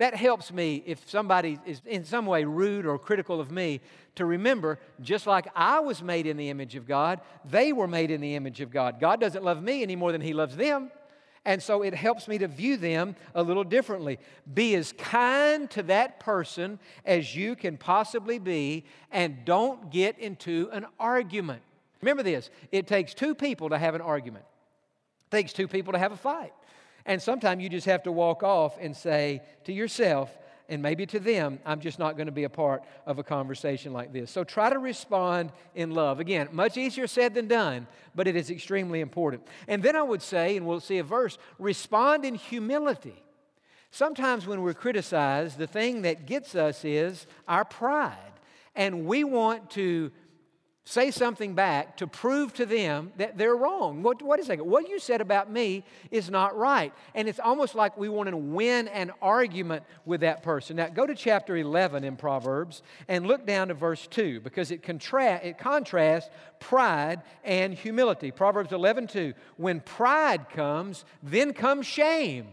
That 0.00 0.14
helps 0.14 0.50
me 0.50 0.82
if 0.86 1.10
somebody 1.10 1.58
is 1.66 1.82
in 1.84 2.06
some 2.06 2.24
way 2.24 2.44
rude 2.44 2.86
or 2.86 2.98
critical 2.98 3.38
of 3.38 3.50
me 3.50 3.82
to 4.14 4.24
remember 4.24 4.78
just 5.02 5.26
like 5.26 5.46
I 5.54 5.80
was 5.80 6.02
made 6.02 6.26
in 6.26 6.38
the 6.38 6.48
image 6.48 6.74
of 6.74 6.88
God, 6.88 7.20
they 7.44 7.74
were 7.74 7.86
made 7.86 8.10
in 8.10 8.22
the 8.22 8.34
image 8.34 8.62
of 8.62 8.70
God. 8.70 8.98
God 8.98 9.20
doesn't 9.20 9.44
love 9.44 9.62
me 9.62 9.82
any 9.82 9.96
more 9.96 10.10
than 10.10 10.22
He 10.22 10.32
loves 10.32 10.56
them. 10.56 10.90
And 11.44 11.62
so 11.62 11.82
it 11.82 11.92
helps 11.92 12.28
me 12.28 12.38
to 12.38 12.48
view 12.48 12.78
them 12.78 13.14
a 13.34 13.42
little 13.42 13.62
differently. 13.62 14.18
Be 14.54 14.74
as 14.74 14.92
kind 14.92 15.68
to 15.72 15.82
that 15.82 16.18
person 16.18 16.78
as 17.04 17.36
you 17.36 17.54
can 17.54 17.76
possibly 17.76 18.38
be, 18.38 18.86
and 19.12 19.44
don't 19.44 19.90
get 19.90 20.18
into 20.18 20.70
an 20.72 20.86
argument. 20.98 21.60
Remember 22.00 22.22
this 22.22 22.48
it 22.72 22.86
takes 22.86 23.12
two 23.12 23.34
people 23.34 23.68
to 23.68 23.76
have 23.76 23.94
an 23.94 24.00
argument, 24.00 24.46
it 25.26 25.36
takes 25.36 25.52
two 25.52 25.68
people 25.68 25.92
to 25.92 25.98
have 25.98 26.12
a 26.12 26.16
fight. 26.16 26.54
And 27.06 27.20
sometimes 27.20 27.62
you 27.62 27.68
just 27.68 27.86
have 27.86 28.02
to 28.04 28.12
walk 28.12 28.42
off 28.42 28.76
and 28.80 28.96
say 28.96 29.42
to 29.64 29.72
yourself, 29.72 30.36
and 30.68 30.80
maybe 30.80 31.04
to 31.06 31.18
them, 31.18 31.58
I'm 31.66 31.80
just 31.80 31.98
not 31.98 32.16
going 32.16 32.26
to 32.26 32.32
be 32.32 32.44
a 32.44 32.48
part 32.48 32.84
of 33.04 33.18
a 33.18 33.24
conversation 33.24 33.92
like 33.92 34.12
this. 34.12 34.30
So 34.30 34.44
try 34.44 34.70
to 34.70 34.78
respond 34.78 35.50
in 35.74 35.90
love. 35.90 36.20
Again, 36.20 36.48
much 36.52 36.76
easier 36.76 37.08
said 37.08 37.34
than 37.34 37.48
done, 37.48 37.88
but 38.14 38.28
it 38.28 38.36
is 38.36 38.50
extremely 38.50 39.00
important. 39.00 39.42
And 39.66 39.82
then 39.82 39.96
I 39.96 40.02
would 40.02 40.22
say, 40.22 40.56
and 40.56 40.64
we'll 40.64 40.78
see 40.78 40.98
a 40.98 41.02
verse, 41.02 41.38
respond 41.58 42.24
in 42.24 42.36
humility. 42.36 43.20
Sometimes 43.90 44.46
when 44.46 44.62
we're 44.62 44.72
criticized, 44.72 45.58
the 45.58 45.66
thing 45.66 46.02
that 46.02 46.26
gets 46.26 46.54
us 46.54 46.84
is 46.84 47.26
our 47.48 47.64
pride. 47.64 48.16
And 48.76 49.06
we 49.06 49.24
want 49.24 49.70
to 49.70 50.12
say 50.90 51.12
something 51.12 51.54
back 51.54 51.96
to 51.98 52.06
prove 52.06 52.52
to 52.54 52.66
them 52.66 53.12
that 53.16 53.38
they're 53.38 53.54
wrong. 53.54 54.02
What, 54.02 54.20
what 54.22 54.40
is 54.40 54.48
that? 54.48 54.64
What 54.66 54.88
you 54.88 54.98
said 54.98 55.20
about 55.20 55.50
me 55.50 55.84
is 56.10 56.28
not 56.28 56.56
right. 56.56 56.92
And 57.14 57.28
it's 57.28 57.38
almost 57.38 57.76
like 57.76 57.96
we 57.96 58.08
want 58.08 58.28
to 58.28 58.36
win 58.36 58.88
an 58.88 59.12
argument 59.22 59.84
with 60.04 60.22
that 60.22 60.42
person. 60.42 60.76
Now, 60.76 60.88
go 60.88 61.06
to 61.06 61.14
chapter 61.14 61.56
11 61.56 62.02
in 62.02 62.16
Proverbs 62.16 62.82
and 63.06 63.26
look 63.26 63.46
down 63.46 63.68
to 63.68 63.74
verse 63.74 64.08
2 64.08 64.40
because 64.40 64.72
it, 64.72 64.82
contra- 64.82 65.40
it 65.44 65.58
contrasts 65.58 66.28
pride 66.58 67.22
and 67.44 67.72
humility. 67.72 68.32
Proverbs 68.32 68.72
11 68.72 69.06
2. 69.06 69.32
When 69.58 69.80
pride 69.80 70.48
comes, 70.50 71.04
then 71.22 71.52
comes 71.52 71.86
shame. 71.86 72.48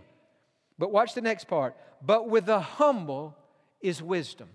But 0.77 0.91
watch 0.91 1.15
the 1.15 1.22
next 1.22 1.48
part. 1.48 1.75
But 2.06 2.29
with 2.29 2.46
the 2.46 2.60
humble 2.60 3.36
is 3.82 4.03
wisdom. 4.03 4.50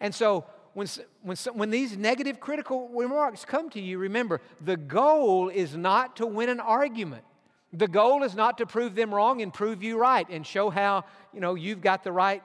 And 0.00 0.12
so, 0.12 0.46
when, 0.74 0.86
when, 1.22 1.36
when 1.54 1.70
these 1.70 1.96
negative 1.96 2.40
critical 2.40 2.88
remarks 2.88 3.44
come 3.44 3.70
to 3.70 3.80
you, 3.80 3.98
remember 3.98 4.40
the 4.60 4.76
goal 4.76 5.48
is 5.48 5.76
not 5.76 6.16
to 6.16 6.26
win 6.26 6.48
an 6.48 6.60
argument. 6.60 7.24
The 7.72 7.88
goal 7.88 8.22
is 8.22 8.34
not 8.34 8.58
to 8.58 8.66
prove 8.66 8.94
them 8.94 9.14
wrong 9.14 9.42
and 9.42 9.52
prove 9.52 9.82
you 9.82 9.98
right 9.98 10.28
and 10.28 10.46
show 10.46 10.70
how 10.70 11.04
you 11.32 11.40
know 11.40 11.54
you've 11.54 11.80
got 11.80 12.02
the 12.02 12.12
right 12.12 12.42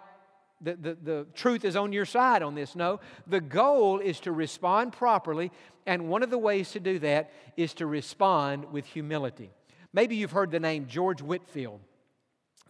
the, 0.62 0.76
the, 0.76 0.98
the 1.04 1.28
truth 1.34 1.66
is 1.66 1.76
on 1.76 1.92
your 1.92 2.06
side 2.06 2.42
on 2.42 2.56
this. 2.56 2.76
No, 2.76 3.00
the 3.28 3.42
goal 3.42 4.00
is 4.00 4.20
to 4.22 4.32
respond 4.32 4.94
properly, 4.94 5.52
and 5.86 6.10
one 6.10 6.24
of 6.24 6.30
the 6.30 6.38
ways 6.38 6.72
to 6.72 6.80
do 6.80 7.00
that 7.00 7.32
is 7.58 7.74
to 7.76 7.86
respond 7.86 8.72
with 8.72 8.86
humility. 8.86 9.52
Maybe 9.94 10.16
you've 10.16 10.32
heard 10.32 10.52
the 10.52 10.60
name 10.60 10.88
George 10.88 11.22
Whitefield. 11.22 11.80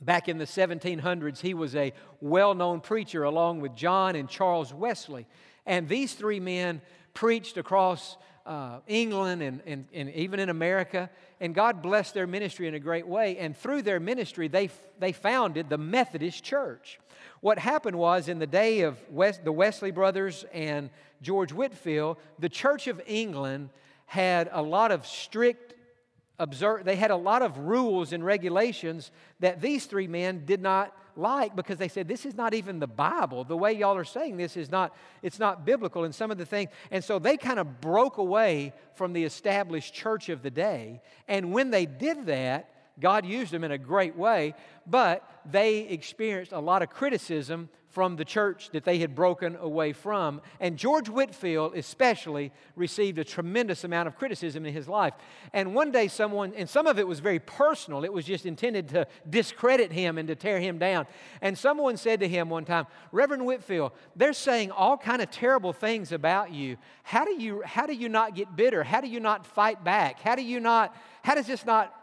Back 0.02 0.28
in 0.28 0.38
the 0.38 0.46
1700s, 0.46 1.40
he 1.40 1.54
was 1.54 1.76
a 1.76 1.94
well 2.22 2.54
known 2.54 2.82
preacher 2.82 3.24
along 3.24 3.62
with 3.62 3.76
John 3.76 4.16
and 4.16 4.30
Charles 4.30 4.74
Wesley. 4.74 5.26
And 5.66 5.88
these 5.88 6.14
three 6.14 6.40
men 6.40 6.82
preached 7.14 7.58
across 7.58 8.18
uh, 8.46 8.80
England 8.88 9.42
and, 9.42 9.62
and, 9.66 9.86
and 9.94 10.10
even 10.12 10.40
in 10.40 10.50
America. 10.50 11.10
And 11.40 11.56
God 11.56 11.82
blessed 11.82 12.14
their 12.14 12.28
ministry 12.28 12.68
in 12.68 12.76
a 12.76 12.80
great 12.80 13.08
way. 13.08 13.38
And 13.38 13.58
through 13.58 13.82
their 13.82 14.00
ministry, 14.00 14.48
they, 14.48 14.70
they 15.00 15.12
founded 15.12 15.70
the 15.70 15.78
Methodist 15.78 16.44
Church. 16.44 17.00
What 17.42 17.58
happened 17.58 17.98
was 17.98 18.28
in 18.30 18.40
the 18.40 18.48
day 18.48 18.82
of 18.82 18.98
West, 19.10 19.44
the 19.44 19.52
Wesley 19.52 19.92
brothers 19.92 20.46
and 20.54 20.90
George 21.22 21.52
Whitefield, 21.52 22.18
the 22.38 22.50
Church 22.50 22.88
of 22.88 23.02
England 23.08 23.70
had 24.06 24.50
a 24.52 24.62
lot 24.62 24.92
of 24.92 25.08
strict 25.08 25.65
observe, 26.40 26.86
they 26.86 26.96
had 26.96 27.12
a 27.12 27.16
lot 27.16 27.42
of 27.42 27.58
rules 27.58 28.14
and 28.14 28.26
regulations 28.26 29.12
that 29.40 29.62
these 29.62 29.86
three 29.86 30.08
men 30.08 30.46
did 30.46 30.62
not 30.62 30.96
like 31.18 31.56
because 31.56 31.78
they 31.78 31.88
said 31.88 32.08
this 32.08 32.26
is 32.26 32.36
not 32.36 32.54
even 32.54 32.80
the 32.80 32.88
bible. 32.88 33.44
The 33.44 33.56
way 33.56 33.74
y'all 33.74 33.96
are 33.96 34.04
saying 34.04 34.38
this 34.38 34.58
is 34.58 34.70
not 34.70 34.96
it's 35.22 35.40
not 35.40 35.66
biblical 35.66 36.04
and 36.04 36.14
some 36.14 36.32
of 36.32 36.38
the 36.38 36.46
things. 36.46 36.70
And 36.92 37.04
so 37.04 37.20
they 37.20 37.38
kind 37.38 37.60
of 37.60 37.80
broke 37.80 38.18
away 38.18 38.74
from 38.96 39.14
the 39.14 39.24
established 39.24 39.94
church 39.94 40.30
of 40.30 40.42
the 40.42 40.52
day. 40.52 41.02
And 41.28 41.54
when 41.54 41.72
they 41.72 41.86
did 41.86 42.26
that 42.26 42.70
god 43.00 43.26
used 43.26 43.52
them 43.52 43.64
in 43.64 43.72
a 43.72 43.78
great 43.78 44.16
way 44.16 44.54
but 44.88 45.28
they 45.46 45.80
experienced 45.80 46.52
a 46.52 46.60
lot 46.60 46.82
of 46.82 46.90
criticism 46.90 47.70
from 47.96 48.18
the 48.18 48.26
church 48.26 48.72
that 48.72 48.84
they 48.84 48.98
had 48.98 49.16
broken 49.16 49.56
away 49.56 49.94
from. 49.94 50.42
And 50.60 50.76
George 50.76 51.08
Whitefield, 51.08 51.78
especially, 51.78 52.52
received 52.76 53.18
a 53.20 53.24
tremendous 53.24 53.86
amount 53.86 54.10
of 54.10 54.18
criticism 54.18 54.66
in 54.66 54.74
his 54.74 54.90
life. 54.90 55.14
And 55.54 55.74
one 55.74 55.92
day, 55.92 56.10
someone, 56.10 56.52
and 56.58 56.70
some 56.70 56.88
of 56.88 57.00
it 57.00 57.08
was 57.08 57.22
very 57.22 57.40
personal, 57.40 58.04
it 58.04 58.12
was 58.12 58.26
just 58.26 58.46
intended 58.46 58.90
to 58.90 59.08
discredit 59.30 59.94
him 59.94 60.18
and 60.18 60.28
to 60.28 60.36
tear 60.36 60.60
him 60.60 60.78
down. 60.78 61.08
And 61.40 61.58
someone 61.58 61.96
said 61.96 62.20
to 62.20 62.28
him 62.28 62.50
one 62.50 62.66
time, 62.66 62.86
Reverend 63.14 63.46
Whitefield, 63.46 63.94
they're 64.14 64.34
saying 64.34 64.72
all 64.72 64.98
kind 64.98 65.22
of 65.22 65.32
terrible 65.32 65.72
things 65.72 66.12
about 66.12 66.52
you. 66.52 66.76
How 67.04 67.24
do 67.24 67.42
you, 67.42 67.62
how 67.64 67.86
do 67.86 67.94
you 67.94 68.10
not 68.10 68.36
get 68.36 68.58
bitter? 68.58 68.84
How 68.84 69.00
do 69.00 69.08
you 69.08 69.22
not 69.22 69.48
fight 69.48 69.86
back? 69.86 70.20
How 70.20 70.36
do 70.36 70.44
you 70.44 70.60
not, 70.60 70.94
how 71.24 71.36
does 71.36 71.48
this 71.48 71.66
not 71.66 71.96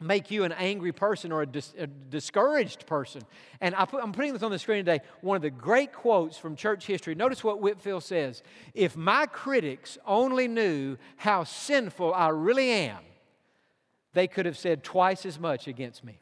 make 0.00 0.30
you 0.30 0.44
an 0.44 0.52
angry 0.52 0.92
person 0.92 1.30
or 1.30 1.42
a, 1.42 1.46
dis- 1.46 1.74
a 1.78 1.86
discouraged 1.86 2.86
person. 2.86 3.22
And 3.60 3.74
I 3.74 3.86
am 4.02 4.12
putting 4.12 4.32
this 4.32 4.42
on 4.42 4.50
the 4.50 4.58
screen 4.58 4.84
today. 4.84 5.00
One 5.20 5.36
of 5.36 5.42
the 5.42 5.50
great 5.50 5.92
quotes 5.92 6.38
from 6.38 6.56
church 6.56 6.86
history. 6.86 7.14
Notice 7.14 7.44
what 7.44 7.60
Whitefield 7.60 8.02
says 8.02 8.42
If 8.74 8.96
my 8.96 9.26
critics 9.26 9.98
only 10.06 10.48
knew 10.48 10.96
how 11.16 11.44
sinful 11.44 12.14
I 12.14 12.28
really 12.28 12.70
am, 12.70 13.00
they 14.14 14.26
could 14.26 14.46
have 14.46 14.58
said 14.58 14.82
twice 14.82 15.26
as 15.26 15.38
much 15.38 15.68
against 15.68 16.02
me. 16.02 16.20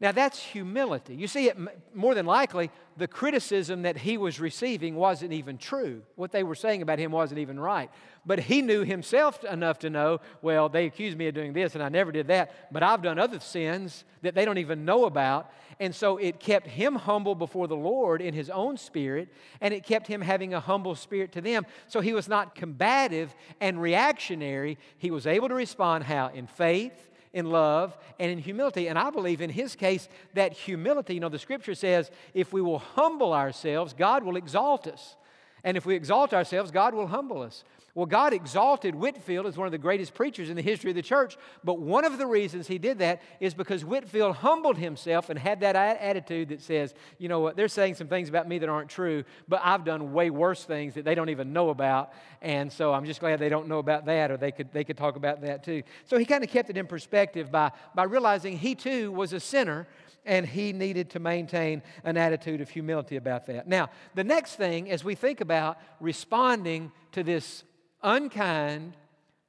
Now, 0.00 0.12
that's 0.12 0.38
humility. 0.38 1.16
You 1.16 1.26
see, 1.26 1.48
it, 1.48 1.56
more 1.92 2.14
than 2.14 2.24
likely, 2.24 2.70
the 2.96 3.08
criticism 3.08 3.82
that 3.82 3.96
he 3.96 4.16
was 4.16 4.38
receiving 4.38 4.94
wasn't 4.94 5.32
even 5.32 5.58
true. 5.58 6.02
What 6.14 6.30
they 6.30 6.44
were 6.44 6.54
saying 6.54 6.82
about 6.82 7.00
him 7.00 7.10
wasn't 7.10 7.40
even 7.40 7.58
right. 7.58 7.90
But 8.24 8.38
he 8.38 8.62
knew 8.62 8.84
himself 8.84 9.42
enough 9.42 9.80
to 9.80 9.90
know, 9.90 10.20
well, 10.40 10.68
they 10.68 10.86
accused 10.86 11.18
me 11.18 11.26
of 11.26 11.34
doing 11.34 11.52
this 11.52 11.74
and 11.74 11.82
I 11.82 11.88
never 11.88 12.12
did 12.12 12.28
that, 12.28 12.72
but 12.72 12.84
I've 12.84 13.02
done 13.02 13.18
other 13.18 13.40
sins 13.40 14.04
that 14.22 14.36
they 14.36 14.44
don't 14.44 14.58
even 14.58 14.84
know 14.84 15.04
about. 15.04 15.50
And 15.80 15.92
so 15.92 16.16
it 16.16 16.38
kept 16.38 16.68
him 16.68 16.94
humble 16.94 17.34
before 17.34 17.66
the 17.66 17.76
Lord 17.76 18.20
in 18.20 18.34
his 18.34 18.50
own 18.50 18.76
spirit, 18.76 19.28
and 19.60 19.74
it 19.74 19.84
kept 19.84 20.06
him 20.06 20.20
having 20.20 20.54
a 20.54 20.60
humble 20.60 20.94
spirit 20.94 21.32
to 21.32 21.40
them. 21.40 21.66
So 21.88 22.00
he 22.00 22.12
was 22.12 22.28
not 22.28 22.54
combative 22.54 23.34
and 23.60 23.80
reactionary. 23.80 24.78
He 24.98 25.10
was 25.10 25.26
able 25.26 25.48
to 25.48 25.54
respond 25.54 26.04
how? 26.04 26.28
In 26.28 26.46
faith 26.46 27.08
in 27.32 27.50
love, 27.50 27.96
and 28.18 28.30
in 28.30 28.38
humility. 28.38 28.88
And 28.88 28.98
I 28.98 29.10
believe 29.10 29.40
in 29.40 29.50
his 29.50 29.76
case 29.76 30.08
that 30.34 30.52
humility, 30.52 31.14
you 31.14 31.20
know, 31.20 31.28
the 31.28 31.38
scripture 31.38 31.74
says 31.74 32.10
if 32.34 32.52
we 32.52 32.60
will 32.60 32.78
humble 32.78 33.32
ourselves, 33.32 33.92
God 33.92 34.24
will 34.24 34.36
exalt 34.36 34.86
us. 34.86 35.16
And 35.64 35.76
if 35.76 35.84
we 35.84 35.94
exalt 35.94 36.32
ourselves, 36.32 36.70
God 36.70 36.94
will 36.94 37.08
humble 37.08 37.42
us. 37.42 37.64
Well, 37.98 38.06
God 38.06 38.32
exalted 38.32 38.94
Whitefield 38.94 39.44
as 39.46 39.56
one 39.56 39.66
of 39.66 39.72
the 39.72 39.78
greatest 39.78 40.14
preachers 40.14 40.50
in 40.50 40.54
the 40.54 40.62
history 40.62 40.90
of 40.90 40.94
the 40.94 41.02
church, 41.02 41.36
but 41.64 41.80
one 41.80 42.04
of 42.04 42.16
the 42.16 42.28
reasons 42.28 42.68
he 42.68 42.78
did 42.78 43.00
that 43.00 43.20
is 43.40 43.54
because 43.54 43.84
Whitefield 43.84 44.36
humbled 44.36 44.78
himself 44.78 45.30
and 45.30 45.36
had 45.36 45.58
that 45.62 45.74
attitude 45.74 46.50
that 46.50 46.62
says, 46.62 46.94
you 47.18 47.28
know 47.28 47.40
what, 47.40 47.56
they're 47.56 47.66
saying 47.66 47.96
some 47.96 48.06
things 48.06 48.28
about 48.28 48.46
me 48.46 48.58
that 48.60 48.68
aren't 48.68 48.88
true, 48.88 49.24
but 49.48 49.60
I've 49.64 49.84
done 49.84 50.12
way 50.12 50.30
worse 50.30 50.62
things 50.62 50.94
that 50.94 51.04
they 51.04 51.16
don't 51.16 51.28
even 51.30 51.52
know 51.52 51.70
about, 51.70 52.12
and 52.40 52.72
so 52.72 52.94
I'm 52.94 53.04
just 53.04 53.18
glad 53.18 53.40
they 53.40 53.48
don't 53.48 53.66
know 53.66 53.80
about 53.80 54.06
that, 54.06 54.30
or 54.30 54.36
they 54.36 54.52
could, 54.52 54.72
they 54.72 54.84
could 54.84 54.96
talk 54.96 55.16
about 55.16 55.40
that 55.40 55.64
too. 55.64 55.82
So 56.04 56.18
he 56.18 56.24
kind 56.24 56.44
of 56.44 56.50
kept 56.50 56.70
it 56.70 56.76
in 56.76 56.86
perspective 56.86 57.50
by, 57.50 57.72
by 57.96 58.04
realizing 58.04 58.58
he 58.58 58.76
too 58.76 59.10
was 59.10 59.32
a 59.32 59.40
sinner 59.40 59.88
and 60.24 60.46
he 60.46 60.72
needed 60.72 61.10
to 61.10 61.18
maintain 61.18 61.82
an 62.04 62.16
attitude 62.16 62.60
of 62.60 62.70
humility 62.70 63.16
about 63.16 63.46
that. 63.46 63.66
Now, 63.66 63.90
the 64.14 64.22
next 64.22 64.54
thing, 64.54 64.88
as 64.88 65.02
we 65.02 65.16
think 65.16 65.40
about 65.40 65.78
responding 66.00 66.92
to 67.12 67.24
this 67.24 67.64
unkind, 68.02 68.96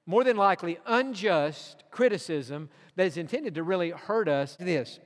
more 0.05 0.23
than 0.23 0.37
likely 0.37 0.79
unjust 0.85 1.83
criticism 1.91 2.69
that 2.95 3.07
is 3.07 3.17
intended 3.17 3.55
to 3.55 3.63
really 3.63 3.91
hurt 3.91 4.27
us, 4.27 4.55
this 4.59 4.99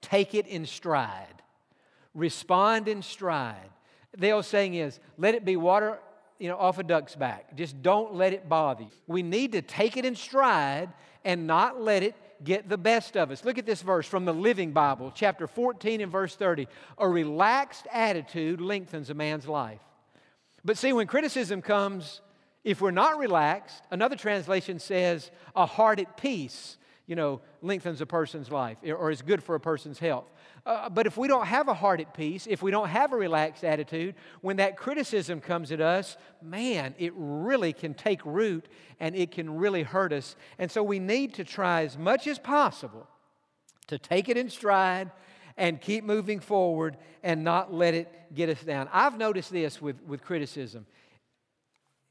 take 0.00 0.34
it 0.34 0.46
in 0.46 0.66
stride, 0.66 1.42
respond 2.14 2.88
in 2.88 3.02
stride. 3.02 3.70
The 4.16 4.30
old 4.30 4.44
saying 4.44 4.74
is, 4.74 5.00
let 5.16 5.34
it 5.34 5.44
be 5.44 5.56
water 5.56 5.98
you 6.38 6.48
know, 6.48 6.56
off 6.56 6.78
a 6.78 6.82
duck's 6.82 7.14
back. 7.14 7.56
Just 7.56 7.82
don't 7.82 8.14
let 8.14 8.32
it 8.32 8.48
bother 8.48 8.82
you. 8.82 8.90
We 9.06 9.22
need 9.22 9.52
to 9.52 9.62
take 9.62 9.96
it 9.96 10.04
in 10.04 10.14
stride 10.14 10.92
and 11.24 11.46
not 11.46 11.80
let 11.80 12.02
it 12.02 12.14
get 12.42 12.68
the 12.68 12.76
best 12.76 13.16
of 13.16 13.30
us. 13.30 13.44
Look 13.44 13.58
at 13.58 13.66
this 13.66 13.82
verse 13.82 14.06
from 14.06 14.24
the 14.24 14.34
Living 14.34 14.72
Bible, 14.72 15.12
chapter 15.14 15.46
14 15.46 16.00
and 16.00 16.12
verse 16.12 16.36
30. 16.36 16.68
A 16.98 17.08
relaxed 17.08 17.86
attitude 17.92 18.60
lengthens 18.60 19.10
a 19.10 19.14
man's 19.14 19.46
life. 19.46 19.80
But 20.64 20.76
see, 20.76 20.92
when 20.92 21.06
criticism 21.06 21.62
comes 21.62 22.20
If 22.64 22.80
we're 22.80 22.90
not 22.90 23.18
relaxed, 23.18 23.82
another 23.90 24.16
translation 24.16 24.78
says 24.78 25.30
a 25.54 25.66
heart 25.66 26.00
at 26.00 26.16
peace, 26.16 26.78
you 27.06 27.14
know, 27.14 27.42
lengthens 27.60 28.00
a 28.00 28.06
person's 28.06 28.50
life 28.50 28.78
or 28.82 29.10
is 29.10 29.20
good 29.20 29.42
for 29.42 29.54
a 29.54 29.60
person's 29.60 29.98
health. 29.98 30.24
Uh, 30.64 30.88
but 30.88 31.06
if 31.06 31.18
we 31.18 31.28
don't 31.28 31.46
have 31.46 31.68
a 31.68 31.74
heart 31.74 32.00
at 32.00 32.14
peace, 32.14 32.46
if 32.48 32.62
we 32.62 32.70
don't 32.70 32.88
have 32.88 33.12
a 33.12 33.16
relaxed 33.16 33.64
attitude, 33.64 34.14
when 34.40 34.56
that 34.56 34.78
criticism 34.78 35.38
comes 35.38 35.70
at 35.70 35.82
us, 35.82 36.16
man, 36.40 36.94
it 36.98 37.12
really 37.14 37.74
can 37.74 37.92
take 37.92 38.24
root 38.24 38.66
and 38.98 39.14
it 39.14 39.30
can 39.30 39.58
really 39.58 39.82
hurt 39.82 40.10
us. 40.10 40.36
And 40.58 40.70
so 40.70 40.82
we 40.82 40.98
need 40.98 41.34
to 41.34 41.44
try 41.44 41.82
as 41.84 41.98
much 41.98 42.26
as 42.26 42.38
possible 42.38 43.06
to 43.88 43.98
take 43.98 44.30
it 44.30 44.38
in 44.38 44.48
stride 44.48 45.10
and 45.58 45.80
keep 45.80 46.02
moving 46.02 46.40
forward 46.40 46.96
and 47.22 47.44
not 47.44 47.72
let 47.72 47.92
it 47.92 48.10
get 48.34 48.48
us 48.48 48.62
down. 48.62 48.88
I've 48.90 49.18
noticed 49.18 49.52
this 49.52 49.82
with, 49.82 50.02
with 50.06 50.22
criticism. 50.24 50.86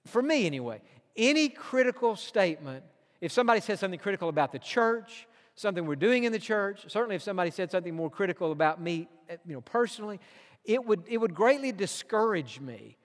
For 0.06 0.22
me, 0.22 0.46
anyway, 0.46 0.82
any 1.16 1.50
critical 1.50 2.16
statement, 2.16 2.84
if 3.22 3.32
somebody 3.32 3.62
says 3.62 3.80
something 3.80 4.00
critical 4.00 4.30
about 4.30 4.52
the 4.52 4.60
church, 4.60 5.28
something 5.56 5.86
we're 5.86 5.96
doing 5.96 6.24
in 6.24 6.32
the 6.32 6.40
church, 6.40 6.86
certainly 6.88 7.16
if 7.16 7.24
somebody 7.24 7.52
said 7.52 7.72
something 7.72 7.96
more 7.96 8.10
critical 8.10 8.52
about 8.52 8.82
me, 8.82 9.08
eh, 9.30 9.38
you 9.46 9.54
know, 9.54 9.62
personally, 9.62 10.20
it 10.66 10.84
would, 10.84 11.04
it 11.08 11.18
would 11.18 11.34
greatly 11.34 11.72
discourage 11.72 12.60
me. 12.60 12.98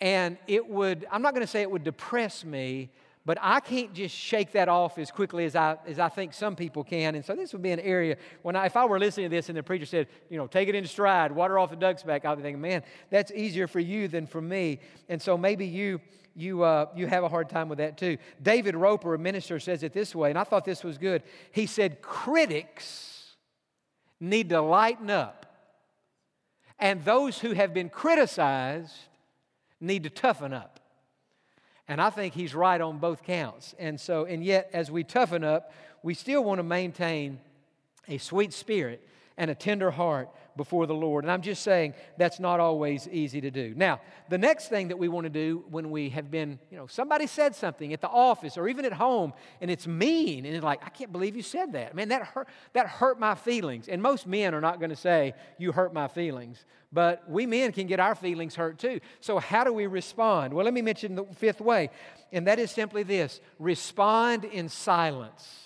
And 0.00 0.36
it 0.46 0.68
would, 0.68 1.06
I'm 1.10 1.22
not 1.22 1.34
going 1.34 1.46
to 1.46 1.50
say 1.50 1.62
it 1.62 1.70
would 1.70 1.84
depress 1.84 2.44
me, 2.44 2.90
but 3.26 3.38
I 3.40 3.60
can't 3.60 3.94
just 3.94 4.14
shake 4.14 4.52
that 4.52 4.68
off 4.68 4.98
as 4.98 5.10
quickly 5.10 5.46
as 5.46 5.56
I, 5.56 5.78
as 5.86 5.98
I 5.98 6.10
think 6.10 6.34
some 6.34 6.54
people 6.54 6.84
can. 6.84 7.14
And 7.14 7.24
so 7.24 7.34
this 7.34 7.54
would 7.54 7.62
be 7.62 7.70
an 7.70 7.80
area 7.80 8.16
when 8.42 8.54
I, 8.54 8.66
if 8.66 8.76
I 8.76 8.84
were 8.84 8.98
listening 8.98 9.30
to 9.30 9.36
this 9.36 9.48
and 9.48 9.56
the 9.56 9.62
preacher 9.62 9.86
said, 9.86 10.08
you 10.28 10.36
know, 10.36 10.46
take 10.46 10.68
it 10.68 10.74
in 10.74 10.86
stride, 10.86 11.32
water 11.32 11.58
off 11.58 11.70
the 11.70 11.76
duck's 11.76 12.02
back, 12.02 12.26
I'd 12.26 12.36
be 12.36 12.42
thinking, 12.42 12.60
man, 12.60 12.82
that's 13.08 13.32
easier 13.32 13.66
for 13.66 13.80
you 13.80 14.08
than 14.08 14.26
for 14.26 14.42
me. 14.42 14.78
And 15.08 15.22
so 15.22 15.38
maybe 15.38 15.66
you, 15.66 16.02
you, 16.36 16.62
uh, 16.62 16.86
you 16.94 17.06
have 17.06 17.24
a 17.24 17.28
hard 17.28 17.48
time 17.48 17.70
with 17.70 17.78
that 17.78 17.96
too. 17.96 18.18
David 18.42 18.76
Roper, 18.76 19.14
a 19.14 19.18
minister, 19.18 19.58
says 19.58 19.82
it 19.82 19.94
this 19.94 20.14
way, 20.14 20.28
and 20.28 20.38
I 20.38 20.44
thought 20.44 20.66
this 20.66 20.84
was 20.84 20.98
good. 20.98 21.22
He 21.50 21.64
said, 21.64 22.02
Critics 22.02 23.36
need 24.20 24.50
to 24.50 24.60
lighten 24.60 25.08
up, 25.08 25.46
and 26.78 27.02
those 27.04 27.38
who 27.38 27.52
have 27.52 27.72
been 27.72 27.88
criticized 27.88 28.94
need 29.80 30.02
to 30.02 30.10
toughen 30.10 30.52
up. 30.52 30.80
And 31.88 32.00
I 32.00 32.10
think 32.10 32.34
he's 32.34 32.54
right 32.54 32.80
on 32.80 32.98
both 32.98 33.22
counts. 33.24 33.74
And 33.78 34.00
so, 34.00 34.24
and 34.24 34.42
yet, 34.42 34.70
as 34.72 34.90
we 34.90 35.04
toughen 35.04 35.44
up, 35.44 35.72
we 36.02 36.14
still 36.14 36.42
want 36.42 36.58
to 36.58 36.62
maintain 36.62 37.40
a 38.08 38.18
sweet 38.18 38.52
spirit 38.52 39.06
and 39.36 39.50
a 39.50 39.54
tender 39.54 39.90
heart 39.90 40.28
before 40.56 40.86
the 40.86 40.94
Lord. 40.94 41.24
And 41.24 41.30
I'm 41.30 41.42
just 41.42 41.62
saying 41.62 41.94
that's 42.16 42.38
not 42.38 42.60
always 42.60 43.08
easy 43.08 43.40
to 43.40 43.50
do. 43.50 43.74
Now, 43.76 44.00
the 44.28 44.38
next 44.38 44.68
thing 44.68 44.88
that 44.88 44.98
we 44.98 45.08
want 45.08 45.24
to 45.24 45.30
do 45.30 45.64
when 45.70 45.90
we 45.90 46.10
have 46.10 46.30
been, 46.30 46.58
you 46.70 46.76
know, 46.76 46.86
somebody 46.86 47.26
said 47.26 47.56
something 47.56 47.92
at 47.92 48.00
the 48.00 48.08
office 48.08 48.56
or 48.56 48.68
even 48.68 48.84
at 48.84 48.92
home 48.92 49.32
and 49.60 49.70
it's 49.70 49.86
mean 49.86 50.46
and 50.46 50.54
it's 50.54 50.64
like, 50.64 50.84
I 50.84 50.90
can't 50.90 51.10
believe 51.10 51.34
you 51.34 51.42
said 51.42 51.72
that. 51.72 51.94
Man, 51.94 52.10
that 52.10 52.22
hurt, 52.22 52.48
that 52.74 52.86
hurt 52.86 53.18
my 53.18 53.34
feelings. 53.34 53.88
And 53.88 54.00
most 54.00 54.26
men 54.26 54.54
are 54.54 54.60
not 54.60 54.78
going 54.78 54.90
to 54.90 54.96
say, 54.96 55.34
You 55.58 55.72
hurt 55.72 55.92
my 55.92 56.06
feelings. 56.06 56.64
But 56.92 57.28
we 57.28 57.44
men 57.44 57.72
can 57.72 57.88
get 57.88 57.98
our 57.98 58.14
feelings 58.14 58.54
hurt 58.54 58.78
too. 58.78 59.00
So, 59.18 59.40
how 59.40 59.64
do 59.64 59.72
we 59.72 59.88
respond? 59.88 60.54
Well, 60.54 60.64
let 60.64 60.72
me 60.72 60.80
mention 60.80 61.16
the 61.16 61.24
fifth 61.24 61.60
way, 61.60 61.90
and 62.30 62.46
that 62.46 62.60
is 62.60 62.70
simply 62.70 63.02
this 63.02 63.40
respond 63.58 64.44
in 64.44 64.68
silence. 64.68 65.63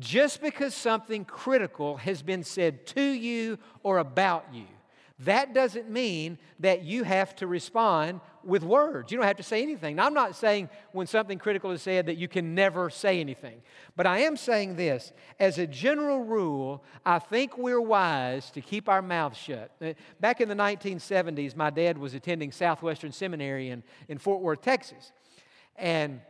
Just 0.00 0.40
because 0.40 0.74
something 0.74 1.24
critical 1.24 1.98
has 1.98 2.22
been 2.22 2.42
said 2.42 2.86
to 2.88 3.02
you 3.02 3.58
or 3.82 3.98
about 3.98 4.46
you, 4.52 4.66
that 5.20 5.52
doesn't 5.52 5.90
mean 5.90 6.38
that 6.60 6.82
you 6.82 7.04
have 7.04 7.36
to 7.36 7.46
respond 7.46 8.20
with 8.42 8.62
words. 8.62 9.12
You 9.12 9.18
don't 9.18 9.26
have 9.26 9.36
to 9.36 9.42
say 9.42 9.62
anything. 9.62 9.96
Now, 9.96 10.06
I'm 10.06 10.14
not 10.14 10.34
saying 10.34 10.70
when 10.92 11.06
something 11.06 11.38
critical 11.38 11.70
is 11.72 11.82
said 11.82 12.06
that 12.06 12.16
you 12.16 12.26
can 12.26 12.54
never 12.54 12.88
say 12.88 13.20
anything. 13.20 13.60
But 13.96 14.06
I 14.06 14.20
am 14.20 14.38
saying 14.38 14.76
this 14.76 15.12
as 15.38 15.58
a 15.58 15.66
general 15.66 16.24
rule, 16.24 16.82
I 17.04 17.18
think 17.18 17.58
we're 17.58 17.82
wise 17.82 18.50
to 18.52 18.62
keep 18.62 18.88
our 18.88 19.02
mouths 19.02 19.36
shut. 19.36 19.72
Uh, 19.82 19.92
back 20.20 20.40
in 20.40 20.48
the 20.48 20.54
1970s, 20.54 21.54
my 21.54 21.68
dad 21.68 21.98
was 21.98 22.14
attending 22.14 22.50
Southwestern 22.50 23.12
Seminary 23.12 23.68
in, 23.68 23.82
in 24.08 24.16
Fort 24.16 24.40
Worth, 24.40 24.62
Texas. 24.62 25.12
And 25.76 26.22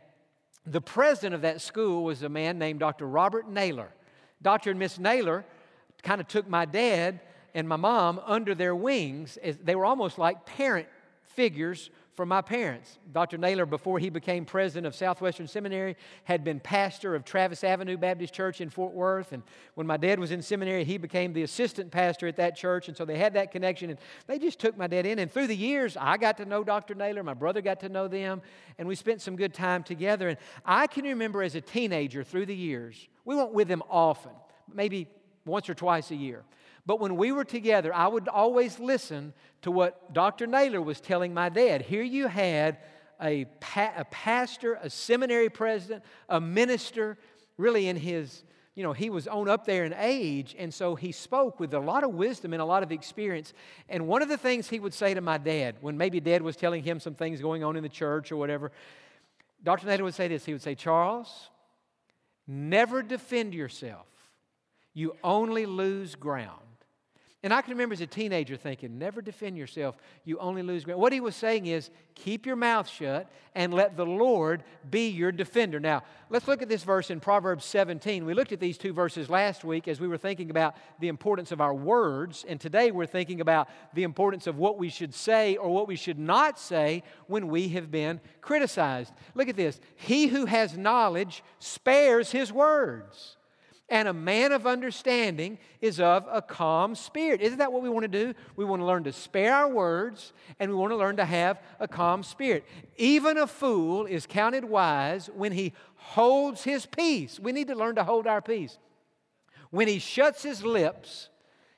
the 0.65 0.81
president 0.81 1.35
of 1.35 1.41
that 1.41 1.61
school 1.61 2.03
was 2.03 2.23
a 2.23 2.29
man 2.29 2.59
named 2.59 2.79
Dr. 2.79 3.07
Robert 3.07 3.49
Naylor. 3.49 3.89
Dr. 4.41 4.71
and 4.71 4.79
Miss 4.79 4.99
Naylor 4.99 5.45
kind 6.03 6.21
of 6.21 6.27
took 6.27 6.47
my 6.47 6.65
dad 6.65 7.19
and 7.53 7.67
my 7.67 7.75
mom 7.75 8.19
under 8.25 8.55
their 8.55 8.75
wings. 8.75 9.37
As 9.37 9.57
they 9.57 9.75
were 9.75 9.85
almost 9.85 10.17
like 10.17 10.45
parent 10.45 10.87
figures 11.23 11.89
for 12.13 12.25
my 12.25 12.41
parents. 12.41 12.99
Dr. 13.13 13.37
Naylor, 13.37 13.65
before 13.65 13.97
he 13.97 14.09
became 14.09 14.43
president 14.43 14.85
of 14.85 14.93
Southwestern 14.93 15.47
Seminary, 15.47 15.95
had 16.25 16.43
been 16.43 16.59
pastor 16.59 17.15
of 17.15 17.23
Travis 17.23 17.63
Avenue 17.63 17.95
Baptist 17.97 18.33
Church 18.33 18.59
in 18.59 18.69
Fort 18.69 18.93
Worth. 18.93 19.31
And 19.31 19.43
when 19.75 19.87
my 19.87 19.95
dad 19.95 20.19
was 20.19 20.31
in 20.31 20.41
seminary, 20.41 20.83
he 20.83 20.97
became 20.97 21.31
the 21.31 21.43
assistant 21.43 21.89
pastor 21.89 22.27
at 22.27 22.35
that 22.35 22.57
church. 22.57 22.89
And 22.89 22.97
so 22.97 23.05
they 23.05 23.17
had 23.17 23.33
that 23.35 23.51
connection. 23.51 23.89
And 23.89 23.99
they 24.27 24.39
just 24.39 24.59
took 24.59 24.77
my 24.77 24.87
dad 24.87 25.05
in. 25.05 25.19
And 25.19 25.31
through 25.31 25.47
the 25.47 25.55
years, 25.55 25.95
I 25.99 26.17
got 26.17 26.37
to 26.37 26.45
know 26.45 26.63
Dr. 26.65 26.95
Naylor. 26.95 27.23
My 27.23 27.33
brother 27.33 27.61
got 27.61 27.79
to 27.81 27.89
know 27.89 28.09
them. 28.09 28.41
And 28.77 28.87
we 28.87 28.95
spent 28.95 29.21
some 29.21 29.37
good 29.37 29.53
time 29.53 29.81
together. 29.81 30.27
And 30.27 30.37
I 30.65 30.87
can 30.87 31.05
remember 31.05 31.41
as 31.41 31.55
a 31.55 31.61
teenager 31.61 32.23
through 32.23 32.47
the 32.47 32.55
years, 32.55 33.07
we 33.23 33.37
went 33.37 33.53
with 33.53 33.69
them 33.69 33.83
often, 33.89 34.31
maybe 34.73 35.07
once 35.45 35.69
or 35.69 35.75
twice 35.75 36.11
a 36.11 36.15
year. 36.15 36.43
But 36.91 36.99
when 36.99 37.15
we 37.15 37.31
were 37.31 37.45
together, 37.45 37.95
I 37.95 38.05
would 38.05 38.27
always 38.27 38.77
listen 38.77 39.31
to 39.61 39.71
what 39.71 40.13
Dr. 40.13 40.45
Naylor 40.45 40.81
was 40.81 40.99
telling 40.99 41.33
my 41.33 41.47
dad. 41.47 41.83
Here 41.83 42.03
you 42.03 42.27
had 42.27 42.79
a, 43.21 43.45
pa- 43.61 43.93
a 43.95 44.03
pastor, 44.03 44.73
a 44.73 44.89
seminary 44.89 45.47
president, 45.47 46.03
a 46.27 46.41
minister, 46.41 47.17
really 47.55 47.87
in 47.87 47.95
his, 47.95 48.43
you 48.75 48.83
know, 48.83 48.91
he 48.91 49.09
was 49.09 49.25
on 49.25 49.47
up 49.47 49.65
there 49.65 49.85
in 49.85 49.93
age, 49.93 50.53
and 50.59 50.73
so 50.73 50.95
he 50.95 51.13
spoke 51.13 51.61
with 51.61 51.73
a 51.73 51.79
lot 51.79 52.03
of 52.03 52.13
wisdom 52.13 52.51
and 52.51 52.61
a 52.61 52.65
lot 52.65 52.83
of 52.83 52.91
experience. 52.91 53.53
And 53.87 54.05
one 54.05 54.21
of 54.21 54.27
the 54.27 54.37
things 54.37 54.67
he 54.67 54.81
would 54.81 54.93
say 54.93 55.13
to 55.13 55.21
my 55.21 55.37
dad, 55.37 55.77
when 55.79 55.97
maybe 55.97 56.19
dad 56.19 56.41
was 56.41 56.57
telling 56.57 56.83
him 56.83 56.99
some 56.99 57.15
things 57.15 57.39
going 57.39 57.63
on 57.63 57.77
in 57.77 57.83
the 57.83 57.87
church 57.87 58.33
or 58.33 58.35
whatever, 58.35 58.69
Dr. 59.63 59.87
Naylor 59.87 60.03
would 60.03 60.13
say 60.13 60.27
this. 60.27 60.43
He 60.43 60.51
would 60.51 60.61
say, 60.61 60.75
Charles, 60.75 61.51
never 62.45 63.01
defend 63.01 63.53
yourself. 63.53 64.07
You 64.93 65.15
only 65.23 65.65
lose 65.65 66.15
ground. 66.15 66.59
And 67.43 67.51
I 67.51 67.63
can 67.63 67.71
remember 67.71 67.93
as 67.93 68.01
a 68.01 68.07
teenager 68.07 68.55
thinking, 68.55 68.99
never 68.99 69.19
defend 69.19 69.57
yourself, 69.57 69.97
you 70.25 70.37
only 70.37 70.61
lose 70.61 70.83
ground. 70.83 71.01
What 71.01 71.11
he 71.11 71.19
was 71.19 71.35
saying 71.35 71.65
is, 71.65 71.89
keep 72.13 72.45
your 72.45 72.55
mouth 72.55 72.87
shut 72.87 73.31
and 73.55 73.73
let 73.73 73.97
the 73.97 74.05
Lord 74.05 74.63
be 74.91 75.07
your 75.07 75.31
defender. 75.31 75.79
Now, 75.79 76.03
let's 76.29 76.47
look 76.47 76.61
at 76.61 76.69
this 76.69 76.83
verse 76.83 77.09
in 77.09 77.19
Proverbs 77.19 77.65
17. 77.65 78.25
We 78.25 78.35
looked 78.35 78.51
at 78.51 78.59
these 78.59 78.77
two 78.77 78.93
verses 78.93 79.27
last 79.27 79.63
week 79.63 79.87
as 79.87 79.99
we 79.99 80.07
were 80.07 80.19
thinking 80.19 80.51
about 80.51 80.75
the 80.99 81.07
importance 81.07 81.51
of 81.51 81.61
our 81.61 81.73
words, 81.73 82.45
and 82.47 82.61
today 82.61 82.91
we're 82.91 83.07
thinking 83.07 83.41
about 83.41 83.69
the 83.95 84.03
importance 84.03 84.45
of 84.45 84.59
what 84.59 84.77
we 84.77 84.89
should 84.89 85.15
say 85.15 85.55
or 85.55 85.73
what 85.73 85.87
we 85.87 85.95
should 85.95 86.19
not 86.19 86.59
say 86.59 87.01
when 87.25 87.47
we 87.47 87.69
have 87.69 87.89
been 87.89 88.21
criticized. 88.41 89.13
Look 89.33 89.49
at 89.49 89.55
this 89.55 89.79
He 89.95 90.27
who 90.27 90.45
has 90.45 90.77
knowledge 90.77 91.43
spares 91.57 92.29
his 92.31 92.53
words 92.53 93.37
and 93.91 94.07
a 94.07 94.13
man 94.13 94.53
of 94.53 94.65
understanding 94.65 95.59
is 95.81 95.99
of 95.99 96.25
a 96.31 96.41
calm 96.41 96.95
spirit. 96.95 97.41
Isn't 97.41 97.57
that 97.59 97.73
what 97.73 97.83
we 97.83 97.89
want 97.89 98.03
to 98.03 98.07
do? 98.07 98.33
We 98.55 98.63
want 98.63 98.81
to 98.81 98.85
learn 98.85 99.03
to 99.03 99.11
spare 99.11 99.53
our 99.53 99.69
words 99.69 100.31
and 100.59 100.71
we 100.71 100.77
want 100.77 100.93
to 100.93 100.95
learn 100.95 101.17
to 101.17 101.25
have 101.25 101.59
a 101.77 101.89
calm 101.89 102.23
spirit. 102.23 102.63
Even 102.95 103.37
a 103.37 103.45
fool 103.45 104.05
is 104.05 104.25
counted 104.25 104.63
wise 104.63 105.29
when 105.35 105.51
he 105.51 105.73
holds 105.95 106.63
his 106.63 106.85
peace. 106.85 107.37
We 107.37 107.51
need 107.51 107.67
to 107.67 107.75
learn 107.75 107.95
to 107.95 108.05
hold 108.05 108.27
our 108.27 108.41
peace. 108.41 108.77
When 109.71 109.89
he 109.89 109.99
shuts 109.99 110.41
his 110.41 110.63
lips, 110.63 111.27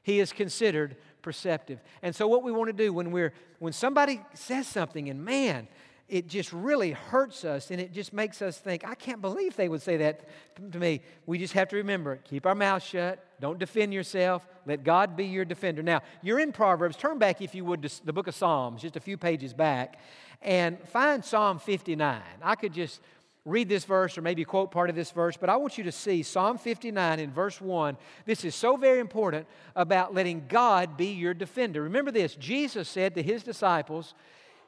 he 0.04 0.20
is 0.20 0.32
considered 0.32 0.96
perceptive. 1.24 1.80
And 2.04 2.16
so 2.16 2.28
what 2.28 2.44
we 2.44 2.52
want 2.52 2.68
to 2.68 2.74
do 2.74 2.94
when 2.94 3.12
we're 3.12 3.34
when 3.58 3.74
somebody 3.74 4.22
says 4.36 4.68
something 4.68 5.10
and 5.10 5.26
man, 5.26 5.68
it 6.10 6.28
just 6.28 6.52
really 6.52 6.92
hurts 6.92 7.46
us 7.46 7.72
and 7.72 7.80
it 7.80 7.94
just 7.94 8.14
makes 8.14 8.42
us 8.42 8.58
think, 8.58 8.86
I 8.86 8.94
can't 8.96 9.22
believe 9.22 9.56
they 9.56 9.70
would 9.70 9.82
say 9.82 9.98
that 9.98 10.28
to 10.72 10.78
me. 10.78 11.02
We 11.26 11.38
just 11.40 11.54
have 11.54 11.70
to 11.70 11.78
remember 11.78 12.18
keep 12.18 12.46
our 12.46 12.56
mouth 12.56 12.84
shut, 12.84 13.26
don't 13.40 13.58
defend 13.58 13.94
yourself, 13.94 14.46
let 14.66 14.84
God 14.84 15.16
be 15.16 15.26
your 15.26 15.46
defender. 15.46 15.82
Now, 15.82 16.02
you're 16.22 16.40
in 16.40 16.52
Proverbs. 16.52 16.98
Turn 16.98 17.20
back, 17.20 17.42
if 17.42 17.56
you 17.56 17.66
would, 17.66 17.82
to 17.84 18.06
the 18.06 18.14
book 18.14 18.28
of 18.28 18.36
Psalms, 18.36 18.82
just 18.82 18.96
a 18.96 19.00
few 19.00 19.18
pages 19.18 19.54
back, 19.54 20.00
and 20.42 20.78
find 20.90 21.24
Psalm 21.24 21.60
59. 21.60 22.22
I 22.42 22.56
could 22.56 22.74
just 22.74 23.02
read 23.46 23.68
this 23.68 23.84
verse 23.84 24.18
or 24.18 24.22
maybe 24.22 24.46
quote 24.46 24.72
part 24.72 24.90
of 24.90 24.96
this 24.96 25.12
verse, 25.12 25.36
but 25.36 25.50
I 25.50 25.58
want 25.58 25.78
you 25.78 25.84
to 25.86 25.92
see 25.92 26.24
Psalm 26.24 26.58
59 26.58 27.20
in 27.20 27.32
verse 27.32 27.60
1. 27.60 27.98
This 28.26 28.46
is 28.46 28.56
so 28.56 28.78
very 28.78 29.00
important 29.00 29.48
about 29.76 30.14
letting 30.14 30.46
God 30.48 30.96
be 30.96 31.08
your 31.08 31.34
defender. 31.34 31.82
Remember 31.84 32.12
this 32.12 32.36
Jesus 32.36 32.88
said 32.88 33.16
to 33.16 33.24
his 33.24 33.44
disciples, 33.44 34.14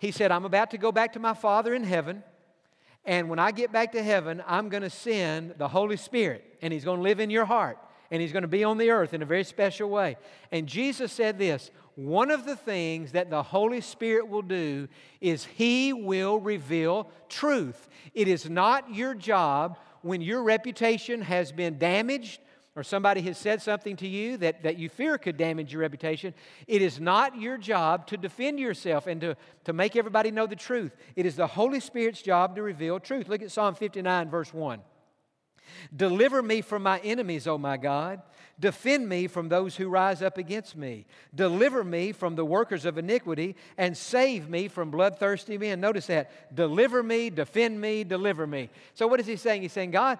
he 0.05 0.11
said, 0.11 0.31
I'm 0.31 0.45
about 0.45 0.71
to 0.71 0.77
go 0.77 0.91
back 0.91 1.13
to 1.13 1.19
my 1.19 1.33
Father 1.33 1.73
in 1.73 1.83
heaven. 1.83 2.23
And 3.05 3.27
when 3.29 3.39
I 3.39 3.51
get 3.51 3.71
back 3.71 3.91
to 3.93 4.03
heaven, 4.03 4.43
I'm 4.47 4.69
going 4.69 4.83
to 4.83 4.89
send 4.89 5.55
the 5.57 5.67
Holy 5.67 5.97
Spirit, 5.97 6.57
and 6.61 6.71
He's 6.71 6.85
going 6.85 6.97
to 6.97 7.03
live 7.03 7.19
in 7.19 7.29
your 7.29 7.45
heart. 7.45 7.77
and 8.11 8.21
he's 8.21 8.31
going 8.31 8.43
to 8.43 8.47
be 8.47 8.63
on 8.63 8.77
the 8.77 8.91
earth 8.91 9.13
in 9.13 9.21
a 9.21 9.25
very 9.25 9.43
special 9.43 9.89
way. 9.89 10.17
And 10.51 10.67
Jesus 10.67 11.11
said 11.11 11.37
this 11.37 11.71
one 11.95 12.29
of 12.29 12.45
the 12.45 12.55
things 12.55 13.13
that 13.13 13.29
the 13.29 13.41
Holy 13.41 13.81
Spirit 13.81 14.27
will 14.27 14.41
do 14.41 14.87
is 15.21 15.45
he 15.45 15.93
will 15.93 16.39
reveal 16.39 17.09
truth. 17.29 17.89
It 18.13 18.27
is 18.27 18.49
not 18.49 18.93
your 18.93 19.15
job 19.15 19.77
when 20.01 20.21
your 20.21 20.43
reputation 20.43 21.21
has 21.21 21.51
been 21.51 21.77
damaged 21.77 22.41
or 22.75 22.83
somebody 22.83 23.21
has 23.21 23.37
said 23.37 23.61
something 23.61 23.95
to 23.95 24.07
you 24.07 24.37
that, 24.37 24.63
that 24.63 24.77
you 24.77 24.89
fear 24.89 25.17
could 25.17 25.37
damage 25.37 25.71
your 25.71 25.81
reputation, 25.81 26.33
it 26.67 26.81
is 26.81 26.99
not 26.99 27.39
your 27.39 27.57
job 27.57 28.05
to 28.07 28.17
defend 28.17 28.59
yourself 28.59 29.07
and 29.07 29.21
to, 29.21 29.37
to 29.63 29.73
make 29.73 29.95
everybody 29.95 30.29
know 30.29 30.45
the 30.45 30.55
truth. 30.55 30.95
It 31.15 31.25
is 31.25 31.37
the 31.37 31.47
Holy 31.47 31.79
Spirit's 31.79 32.21
job 32.21 32.55
to 32.55 32.61
reveal 32.61 32.99
truth. 32.99 33.29
Look 33.29 33.41
at 33.41 33.51
Psalm 33.51 33.75
59, 33.75 34.29
verse 34.29 34.53
1. 34.53 34.81
Deliver 35.95 36.41
me 36.41 36.61
from 36.61 36.83
my 36.83 36.99
enemies, 36.99 37.47
O 37.47 37.57
my 37.57 37.77
God. 37.77 38.21
Defend 38.59 39.09
me 39.09 39.27
from 39.27 39.49
those 39.49 39.75
who 39.75 39.89
rise 39.89 40.21
up 40.21 40.37
against 40.37 40.75
me. 40.75 41.05
Deliver 41.33 41.83
me 41.83 42.11
from 42.11 42.35
the 42.35 42.45
workers 42.45 42.85
of 42.85 42.97
iniquity 42.97 43.55
and 43.77 43.97
save 43.97 44.49
me 44.49 44.67
from 44.67 44.91
bloodthirsty 44.91 45.57
men. 45.57 45.81
Notice 45.81 46.07
that. 46.07 46.55
Deliver 46.55 47.03
me, 47.03 47.29
defend 47.29 47.79
me, 47.81 48.03
deliver 48.03 48.47
me. 48.47 48.69
So, 48.93 49.07
what 49.07 49.19
is 49.19 49.25
he 49.25 49.35
saying? 49.35 49.61
He's 49.61 49.73
saying, 49.73 49.91
God, 49.91 50.19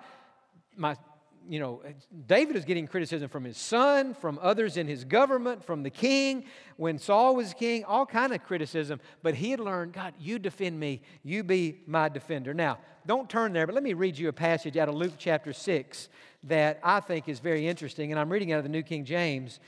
my 0.76 0.98
you 1.48 1.60
know, 1.60 1.82
David 2.28 2.56
is 2.56 2.66
getting 2.66 2.88
criticism 2.88 3.30
from 3.30 3.44
his 3.44 3.58
son, 3.58 4.14
from 4.14 4.40
others 4.42 4.78
in 4.78 4.88
his 4.88 5.04
government, 5.04 5.64
from 5.64 5.84
the 5.84 5.90
king. 5.90 6.46
When 6.78 6.98
Saul 6.98 7.36
was 7.36 7.54
king, 7.54 7.84
all 7.84 8.06
kind 8.06 8.34
of 8.34 8.44
criticism. 8.44 9.00
But 9.24 9.36
he 9.36 9.52
had 9.52 9.60
learned, 9.60 9.94
God, 9.94 10.14
you 10.20 10.40
defend 10.40 10.80
me. 10.80 11.02
You 11.24 11.44
be 11.44 11.82
my 11.88 12.10
defender. 12.10 12.54
Now, 12.54 12.80
don't 13.06 13.30
turn 13.30 13.54
there, 13.54 13.66
but 13.66 13.76
let 13.76 13.84
me 13.84 13.94
read 13.94 14.18
you 14.18 14.30
a 14.30 14.34
passage 14.34 14.78
out 14.78 14.90
of 14.90 14.96
Luke 14.96 15.14
chapter 15.18 15.54
6 15.54 16.10
that 16.44 16.80
I 16.84 17.00
think 17.00 17.30
is 17.30 17.40
very 17.40 17.68
interesting. 17.68 18.12
And 18.12 18.20
I'm 18.20 18.32
reading 18.32 18.52
out 18.52 18.58
of 18.58 18.64
the 18.64 18.70
New 18.70 18.84
King 18.84 19.06
James. 19.06 19.60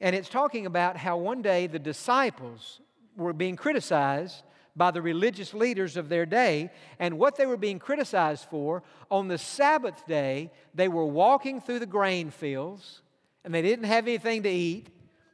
And 0.00 0.14
it's 0.14 0.28
talking 0.28 0.66
about 0.66 0.96
how 0.96 1.16
one 1.16 1.42
day 1.42 1.66
the 1.66 1.78
disciples 1.78 2.80
were 3.16 3.32
being 3.32 3.56
criticized 3.56 4.42
by 4.76 4.90
the 4.90 5.00
religious 5.00 5.54
leaders 5.54 5.96
of 5.96 6.08
their 6.08 6.26
day 6.26 6.70
and 6.98 7.18
what 7.18 7.36
they 7.36 7.46
were 7.46 7.56
being 7.56 7.78
criticized 7.78 8.46
for. 8.50 8.82
On 9.10 9.28
the 9.28 9.38
Sabbath 9.38 10.06
day, 10.06 10.50
they 10.74 10.88
were 10.88 11.06
walking 11.06 11.60
through 11.60 11.78
the 11.78 11.86
grain 11.86 12.30
fields 12.30 13.00
and 13.44 13.54
they 13.54 13.62
didn't 13.62 13.86
have 13.86 14.06
anything 14.06 14.42
to 14.42 14.50
eat 14.50 14.88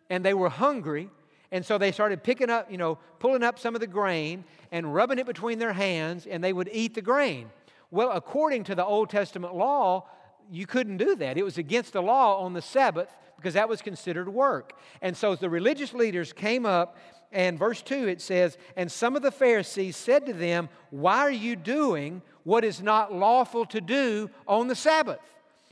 and 0.08 0.24
they 0.24 0.34
were 0.34 0.48
hungry. 0.48 1.10
And 1.50 1.66
so 1.66 1.76
they 1.76 1.92
started 1.92 2.22
picking 2.22 2.50
up, 2.50 2.70
you 2.70 2.78
know, 2.78 2.98
pulling 3.18 3.42
up 3.42 3.58
some 3.58 3.74
of 3.74 3.80
the 3.80 3.86
grain 3.86 4.44
and 4.70 4.94
rubbing 4.94 5.18
it 5.18 5.26
between 5.26 5.58
their 5.58 5.72
hands 5.72 6.26
and 6.26 6.42
they 6.42 6.52
would 6.52 6.70
eat 6.72 6.94
the 6.94 7.02
grain. 7.02 7.50
Well, 7.90 8.12
according 8.12 8.64
to 8.64 8.74
the 8.74 8.84
Old 8.84 9.10
Testament 9.10 9.54
law, 9.54 10.08
you 10.50 10.66
couldn't 10.66 10.96
do 10.98 11.16
that. 11.16 11.36
It 11.36 11.44
was 11.44 11.58
against 11.58 11.92
the 11.92 12.02
law 12.02 12.42
on 12.44 12.52
the 12.52 12.62
Sabbath 12.62 13.14
because 13.36 13.54
that 13.54 13.68
was 13.68 13.82
considered 13.82 14.28
work. 14.28 14.78
And 15.00 15.16
so 15.16 15.34
the 15.34 15.50
religious 15.50 15.92
leaders 15.92 16.32
came 16.32 16.64
up 16.64 16.96
and 17.32 17.58
verse 17.58 17.82
2 17.82 18.08
it 18.08 18.20
says, 18.20 18.56
And 18.76 18.90
some 18.90 19.16
of 19.16 19.22
the 19.22 19.30
Pharisees 19.30 19.96
said 19.96 20.26
to 20.26 20.32
them, 20.32 20.68
Why 20.90 21.18
are 21.18 21.30
you 21.30 21.56
doing 21.56 22.22
what 22.44 22.64
is 22.64 22.82
not 22.82 23.12
lawful 23.12 23.64
to 23.66 23.80
do 23.80 24.30
on 24.46 24.68
the 24.68 24.74
Sabbath? 24.74 25.20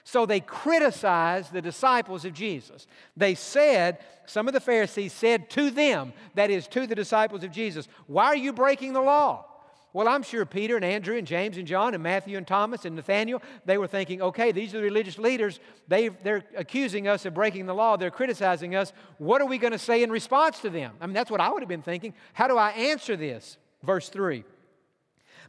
So 0.05 0.27
they 0.27 0.41
criticized 0.41 1.53
the 1.53 1.63
disciples 1.63 2.25
of 2.25 2.33
Jesus. 2.33 2.87
They 3.17 3.35
said, 3.35 3.99
some 4.27 4.49
of 4.49 4.55
the 4.55 4.61
Pharisees 4.61 5.13
said 5.13 5.51
to 5.51 5.71
them, 5.71 6.13
that 6.35 6.51
is, 6.51 6.67
to 6.69 6.87
the 6.87 6.95
disciples 6.95 7.45
of 7.45 7.53
Jesus, 7.53 7.89
Why 8.07 8.27
are 8.27 8.37
you 8.37 8.53
breaking 8.53 8.93
the 8.93 9.03
law? 9.03 9.47
Well, 9.93 10.07
I'm 10.07 10.23
sure 10.23 10.45
Peter 10.47 10.77
and 10.77 10.85
Andrew 10.85 11.17
and 11.17 11.27
James 11.27 11.57
and 11.57 11.67
John 11.67 11.95
and 11.95 12.03
Matthew 12.03 12.37
and 12.37 12.47
Thomas 12.47 12.85
and 12.85 12.95
Nathaniel, 12.95 13.43
they 13.65 13.77
were 13.77 13.89
thinking, 13.89 14.23
okay, 14.23 14.53
these 14.53 14.73
are 14.73 14.79
the 14.79 14.85
religious 14.85 15.19
leaders. 15.19 15.59
they 15.89 16.09
they're 16.09 16.45
accusing 16.57 17.09
us 17.09 17.27
of 17.27 17.35
breaking 17.35 17.67
the 17.67 17.75
law. 17.75 17.97
They're 17.97 18.11
criticizing 18.11 18.77
us. 18.77 18.93
What 19.19 19.41
are 19.41 19.47
we 19.47 19.59
going 19.59 19.73
to 19.73 19.79
say 19.79 20.03
in 20.03 20.11
response 20.11 20.61
to 20.61 20.71
them? 20.71 20.95
I 21.01 21.07
mean, 21.07 21.15
that's 21.15 21.31
what 21.31 21.41
I 21.41 21.51
would 21.51 21.63
have 21.63 21.69
been 21.69 21.83
thinking. 21.83 22.15
How 22.35 22.47
do 22.47 22.57
I 22.57 22.71
answer 22.71 23.17
this? 23.17 23.57
Verse 23.83 24.09
3. 24.09 24.45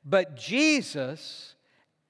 But 0.03 0.35
Jesus, 0.35 1.53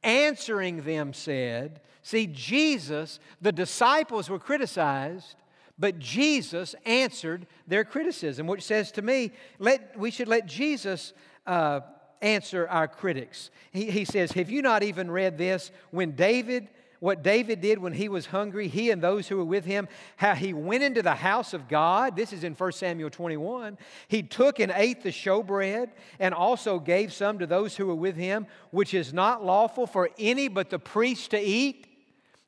answering 0.01 0.83
them, 0.83 1.13
said, 1.13 1.81
See, 2.01 2.27
Jesus, 2.27 3.19
the 3.41 3.51
disciples 3.51 4.29
were 4.29 4.39
criticized, 4.39 5.35
but 5.77 5.99
Jesus 5.99 6.75
answered 6.85 7.45
their 7.67 7.83
criticism, 7.83 8.47
which 8.47 8.63
says 8.63 8.91
to 8.93 9.01
me, 9.01 9.31
let, 9.59 9.97
we 9.99 10.11
should 10.11 10.27
let 10.27 10.45
Jesus. 10.45 11.13
Uh, 11.45 11.81
answer 12.21 12.67
our 12.67 12.87
critics. 12.87 13.49
He, 13.71 13.89
he 13.89 14.05
says, 14.05 14.31
Have 14.33 14.49
you 14.49 14.61
not 14.61 14.83
even 14.83 15.09
read 15.09 15.37
this? 15.37 15.71
When 15.91 16.11
David, 16.11 16.67
what 16.99 17.23
David 17.23 17.61
did 17.61 17.79
when 17.79 17.93
he 17.93 18.09
was 18.09 18.27
hungry, 18.27 18.67
he 18.67 18.91
and 18.91 19.01
those 19.01 19.27
who 19.27 19.37
were 19.37 19.45
with 19.45 19.65
him, 19.65 19.87
how 20.17 20.35
he 20.35 20.53
went 20.53 20.83
into 20.83 21.01
the 21.01 21.15
house 21.15 21.53
of 21.53 21.67
God. 21.67 22.15
This 22.15 22.31
is 22.31 22.43
in 22.43 22.53
1 22.53 22.71
Samuel 22.73 23.09
21. 23.09 23.77
He 24.07 24.23
took 24.23 24.59
and 24.59 24.71
ate 24.75 25.01
the 25.01 25.09
showbread 25.09 25.89
and 26.19 26.33
also 26.33 26.79
gave 26.79 27.11
some 27.11 27.39
to 27.39 27.47
those 27.47 27.75
who 27.75 27.87
were 27.87 27.95
with 27.95 28.15
him, 28.15 28.45
which 28.69 28.93
is 28.93 29.13
not 29.13 29.43
lawful 29.43 29.87
for 29.87 30.09
any 30.19 30.47
but 30.47 30.69
the 30.69 30.79
priest 30.79 31.31
to 31.31 31.39
eat. 31.39 31.87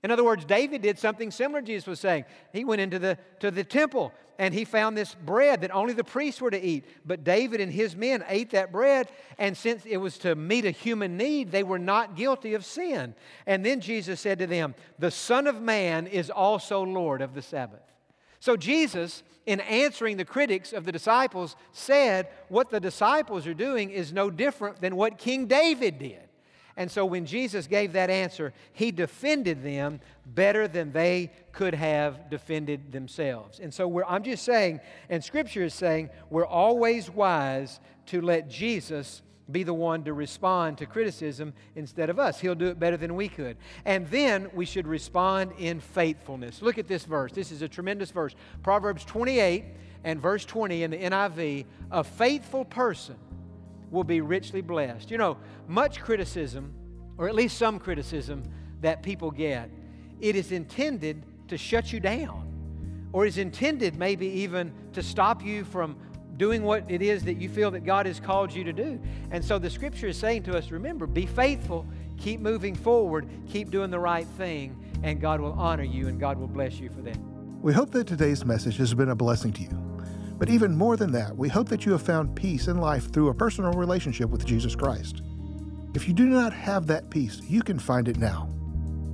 In 0.03 0.11
other 0.11 0.23
words, 0.23 0.43
David 0.43 0.81
did 0.81 0.99
something 0.99 1.31
similar, 1.31 1.61
Jesus 1.61 1.87
was 1.87 1.99
saying. 1.99 2.25
He 2.51 2.65
went 2.65 2.81
into 2.81 2.99
the, 2.99 3.17
to 3.39 3.51
the 3.51 3.63
temple 3.63 4.13
and 4.39 4.53
he 4.53 4.65
found 4.65 4.97
this 4.97 5.15
bread 5.15 5.61
that 5.61 5.73
only 5.73 5.93
the 5.93 6.03
priests 6.03 6.41
were 6.41 6.51
to 6.51 6.61
eat. 6.61 6.85
But 7.05 7.23
David 7.23 7.61
and 7.61 7.71
his 7.71 7.95
men 7.95 8.23
ate 8.27 8.51
that 8.51 8.71
bread, 8.71 9.09
and 9.37 9.55
since 9.55 9.85
it 9.85 9.97
was 9.97 10.17
to 10.19 10.35
meet 10.35 10.65
a 10.65 10.71
human 10.71 11.17
need, 11.17 11.51
they 11.51 11.63
were 11.63 11.79
not 11.79 12.15
guilty 12.15 12.53
of 12.53 12.65
sin. 12.65 13.15
And 13.45 13.65
then 13.65 13.79
Jesus 13.79 14.19
said 14.19 14.39
to 14.39 14.47
them, 14.47 14.75
The 14.99 15.11
Son 15.11 15.47
of 15.47 15.61
Man 15.61 16.07
is 16.07 16.29
also 16.29 16.83
Lord 16.83 17.21
of 17.21 17.33
the 17.33 17.41
Sabbath. 17.41 17.81
So 18.39 18.57
Jesus, 18.57 19.23
in 19.45 19.61
answering 19.61 20.17
the 20.17 20.25
critics 20.25 20.73
of 20.73 20.85
the 20.85 20.91
disciples, 20.91 21.55
said, 21.71 22.27
What 22.49 22.69
the 22.69 22.79
disciples 22.79 23.47
are 23.47 23.53
doing 23.53 23.89
is 23.89 24.11
no 24.11 24.29
different 24.29 24.81
than 24.81 24.95
what 24.95 25.17
King 25.17 25.45
David 25.45 25.99
did. 25.99 26.22
And 26.75 26.89
so 26.89 27.05
when 27.05 27.25
Jesus 27.25 27.67
gave 27.67 27.93
that 27.93 28.09
answer, 28.09 28.53
he 28.71 28.91
defended 28.91 29.63
them 29.63 29.99
better 30.25 30.67
than 30.67 30.91
they 30.91 31.31
could 31.51 31.75
have 31.75 32.29
defended 32.29 32.91
themselves. 32.91 33.59
And 33.59 33.73
so 33.73 34.03
I'm 34.05 34.23
just 34.23 34.43
saying, 34.43 34.79
and 35.09 35.23
Scripture 35.23 35.63
is 35.63 35.73
saying, 35.73 36.09
we're 36.29 36.45
always 36.45 37.09
wise 37.09 37.79
to 38.07 38.21
let 38.21 38.49
Jesus 38.49 39.21
be 39.51 39.63
the 39.63 39.73
one 39.73 40.03
to 40.05 40.13
respond 40.13 40.77
to 40.77 40.85
criticism 40.85 41.53
instead 41.75 42.09
of 42.09 42.17
us. 42.17 42.39
He'll 42.39 42.55
do 42.55 42.67
it 42.67 42.79
better 42.79 42.97
than 42.97 43.15
we 43.15 43.27
could. 43.27 43.57
And 43.85 44.07
then 44.07 44.49
we 44.53 44.65
should 44.65 44.87
respond 44.87 45.51
in 45.59 45.79
faithfulness. 45.79 46.61
Look 46.61 46.77
at 46.77 46.87
this 46.87 47.03
verse. 47.05 47.33
This 47.33 47.51
is 47.51 47.61
a 47.61 47.67
tremendous 47.67 48.09
verse. 48.09 48.35
Proverbs 48.63 49.03
28 49.05 49.65
and 50.05 50.21
verse 50.21 50.45
20 50.45 50.83
in 50.83 50.91
the 50.91 50.97
NIV. 50.97 51.65
A 51.91 52.03
faithful 52.03 52.65
person 52.65 53.15
will 53.93 54.03
be 54.03 54.19
richly 54.19 54.61
blessed. 54.61 55.11
You 55.11 55.17
know, 55.17 55.37
much 55.67 56.01
criticism, 56.01 56.73
or 57.17 57.29
at 57.29 57.35
least 57.35 57.57
some 57.57 57.79
criticism 57.79 58.43
that 58.81 59.03
people 59.03 59.31
get, 59.31 59.69
it 60.19 60.35
is 60.35 60.51
intended 60.51 61.23
to 61.47 61.57
shut 61.57 61.93
you 61.93 61.99
down, 61.99 62.49
or 63.13 63.25
is 63.25 63.37
intended 63.37 63.95
maybe 63.95 64.27
even 64.27 64.73
to 64.93 65.03
stop 65.03 65.43
you 65.43 65.63
from 65.63 65.95
doing 66.37 66.63
what 66.63 66.89
it 66.89 67.03
is 67.03 67.23
that 67.23 67.35
you 67.35 67.47
feel 67.47 67.69
that 67.69 67.85
God 67.85 68.07
has 68.07 68.19
called 68.19 68.51
you 68.51 68.63
to 68.63 68.73
do. 68.73 68.99
And 69.29 69.45
so 69.45 69.59
the 69.59 69.69
scripture 69.69 70.07
is 70.07 70.17
saying 70.17 70.43
to 70.43 70.57
us 70.57 70.71
remember, 70.71 71.05
be 71.05 71.27
faithful, 71.27 71.85
keep 72.17 72.39
moving 72.39 72.75
forward, 72.75 73.29
keep 73.47 73.69
doing 73.69 73.91
the 73.91 73.99
right 73.99 74.27
thing, 74.37 74.75
and 75.03 75.21
God 75.21 75.39
will 75.39 75.53
honor 75.53 75.83
you 75.83 76.07
and 76.07 76.19
God 76.19 76.39
will 76.39 76.47
bless 76.47 76.79
you 76.79 76.89
for 76.89 77.01
that. 77.01 77.17
We 77.61 77.71
hope 77.71 77.91
that 77.91 78.07
today's 78.07 78.43
message 78.43 78.77
has 78.77 78.95
been 78.95 79.09
a 79.09 79.15
blessing 79.15 79.53
to 79.53 79.61
you. 79.61 79.82
But 80.43 80.51
even 80.51 80.75
more 80.75 80.97
than 80.97 81.13
that, 81.13 81.37
we 81.37 81.47
hope 81.47 81.69
that 81.69 81.85
you 81.85 81.93
have 81.93 82.01
found 82.01 82.35
peace 82.35 82.67
in 82.67 82.75
life 82.77 83.09
through 83.13 83.29
a 83.29 83.33
personal 83.33 83.71
relationship 83.71 84.29
with 84.29 84.45
Jesus 84.45 84.75
Christ. 84.75 85.21
If 85.93 86.05
you 86.05 86.13
do 86.13 86.25
not 86.25 86.51
have 86.51 86.85
that 86.87 87.09
peace, 87.09 87.41
you 87.47 87.61
can 87.61 87.79
find 87.79 88.09
it 88.09 88.17
now. 88.17 88.49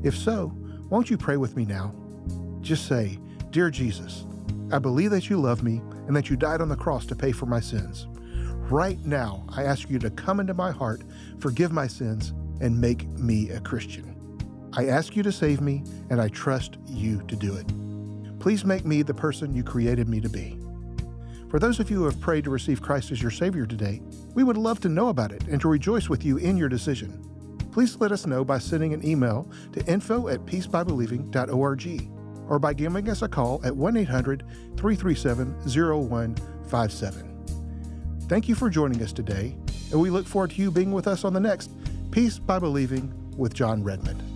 If 0.02 0.18
so, 0.18 0.52
won't 0.89 1.12
you 1.12 1.20
pray 1.20 1.38
with 1.38 1.56
me 1.56 1.65
now? 1.65 1.94
Just 2.62 2.88
say, 2.88 3.20
Dear 3.52 3.70
Jesus, 3.70 4.26
I 4.72 4.80
believe 4.80 5.12
that 5.12 5.30
you 5.30 5.39
love 5.39 5.62
me 5.62 5.84
and 6.08 6.15
that 6.15 6.32
you 6.32 6.36
died 6.36 6.62
on 6.62 6.70
the 6.70 6.76
cross 6.76 7.06
to 7.06 7.15
pay 7.15 7.32
for 7.32 7.46
my 7.46 7.60
sins. 7.60 8.08
Right 8.72 8.98
now, 9.06 9.46
I 9.56 9.65
ask 9.65 9.88
you 9.88 10.00
to 10.00 10.10
come 10.10 10.39
into 10.39 10.56
my 10.56 10.72
heart, 10.72 11.04
forgive 11.38 11.72
my 11.72 11.86
sins, 11.86 12.34
and 12.60 12.82
make 12.82 13.08
me 13.08 13.52
a 13.52 13.60
Christian. 13.60 14.15
I 14.74 14.88
ask 14.88 15.15
you 15.15 15.22
to 15.22 15.32
save 15.32 15.62
me, 15.62 15.84
and 16.10 16.20
I 16.20 16.30
trust 16.30 16.78
you 16.88 17.22
to 17.28 17.36
do 17.36 17.54
it. 17.56 17.68
Please 18.39 18.65
make 18.65 18.84
me 18.84 19.04
the 19.04 19.13
person 19.13 19.54
you 19.54 19.62
created 19.62 20.10
me 20.10 20.22
to 20.22 20.30
be. 20.30 20.60
For 21.50 21.58
those 21.58 21.80
of 21.80 21.90
you 21.90 21.98
who 21.98 22.06
have 22.06 22.22
prayed 22.22 22.44
to 22.44 22.52
receive 22.52 22.82
Christ 22.82 23.12
as 23.12 23.22
your 23.22 23.32
Savior 23.32 23.66
today, 23.66 24.02
we 24.36 24.44
would 24.44 24.58
love 24.58 24.80
to 24.82 24.90
know 24.90 25.10
about 25.10 25.32
it 25.32 25.44
and 25.48 25.60
to 25.62 25.68
rejoice 25.68 26.08
with 26.08 26.24
you 26.24 26.38
in 26.38 26.58
your 26.58 26.70
decision. 26.70 27.26
Please 27.72 27.96
let 27.98 28.12
us 28.12 28.28
know 28.28 28.46
by 28.46 28.60
sending 28.60 28.94
an 28.94 29.06
email 29.06 29.50
to 29.74 29.84
info 29.86 30.28
at 30.28 30.46
peacebybelieving.org 30.46 32.10
or 32.48 32.60
by 32.60 32.74
giving 32.74 33.10
us 33.10 33.24
a 33.24 33.28
call 33.28 33.62
at 33.64 33.76
1 33.76 33.98
800 33.98 34.44
337 34.78 35.56
0157. 35.66 37.36
Thank 38.28 38.48
you 38.48 38.54
for 38.54 38.70
joining 38.70 39.02
us 39.02 39.12
today, 39.12 39.56
and 39.92 40.00
we 40.00 40.12
look 40.12 40.28
forward 40.28 40.52
to 40.52 40.62
you 40.62 40.70
being 40.70 40.92
with 40.92 41.08
us 41.08 41.24
on 41.24 41.34
the 41.34 41.40
next 41.40 41.72
Peace 42.12 42.38
by 42.38 42.60
Believing 42.60 43.12
with 43.38 43.56
Jon 43.56 43.84
Redmond. 43.84 44.29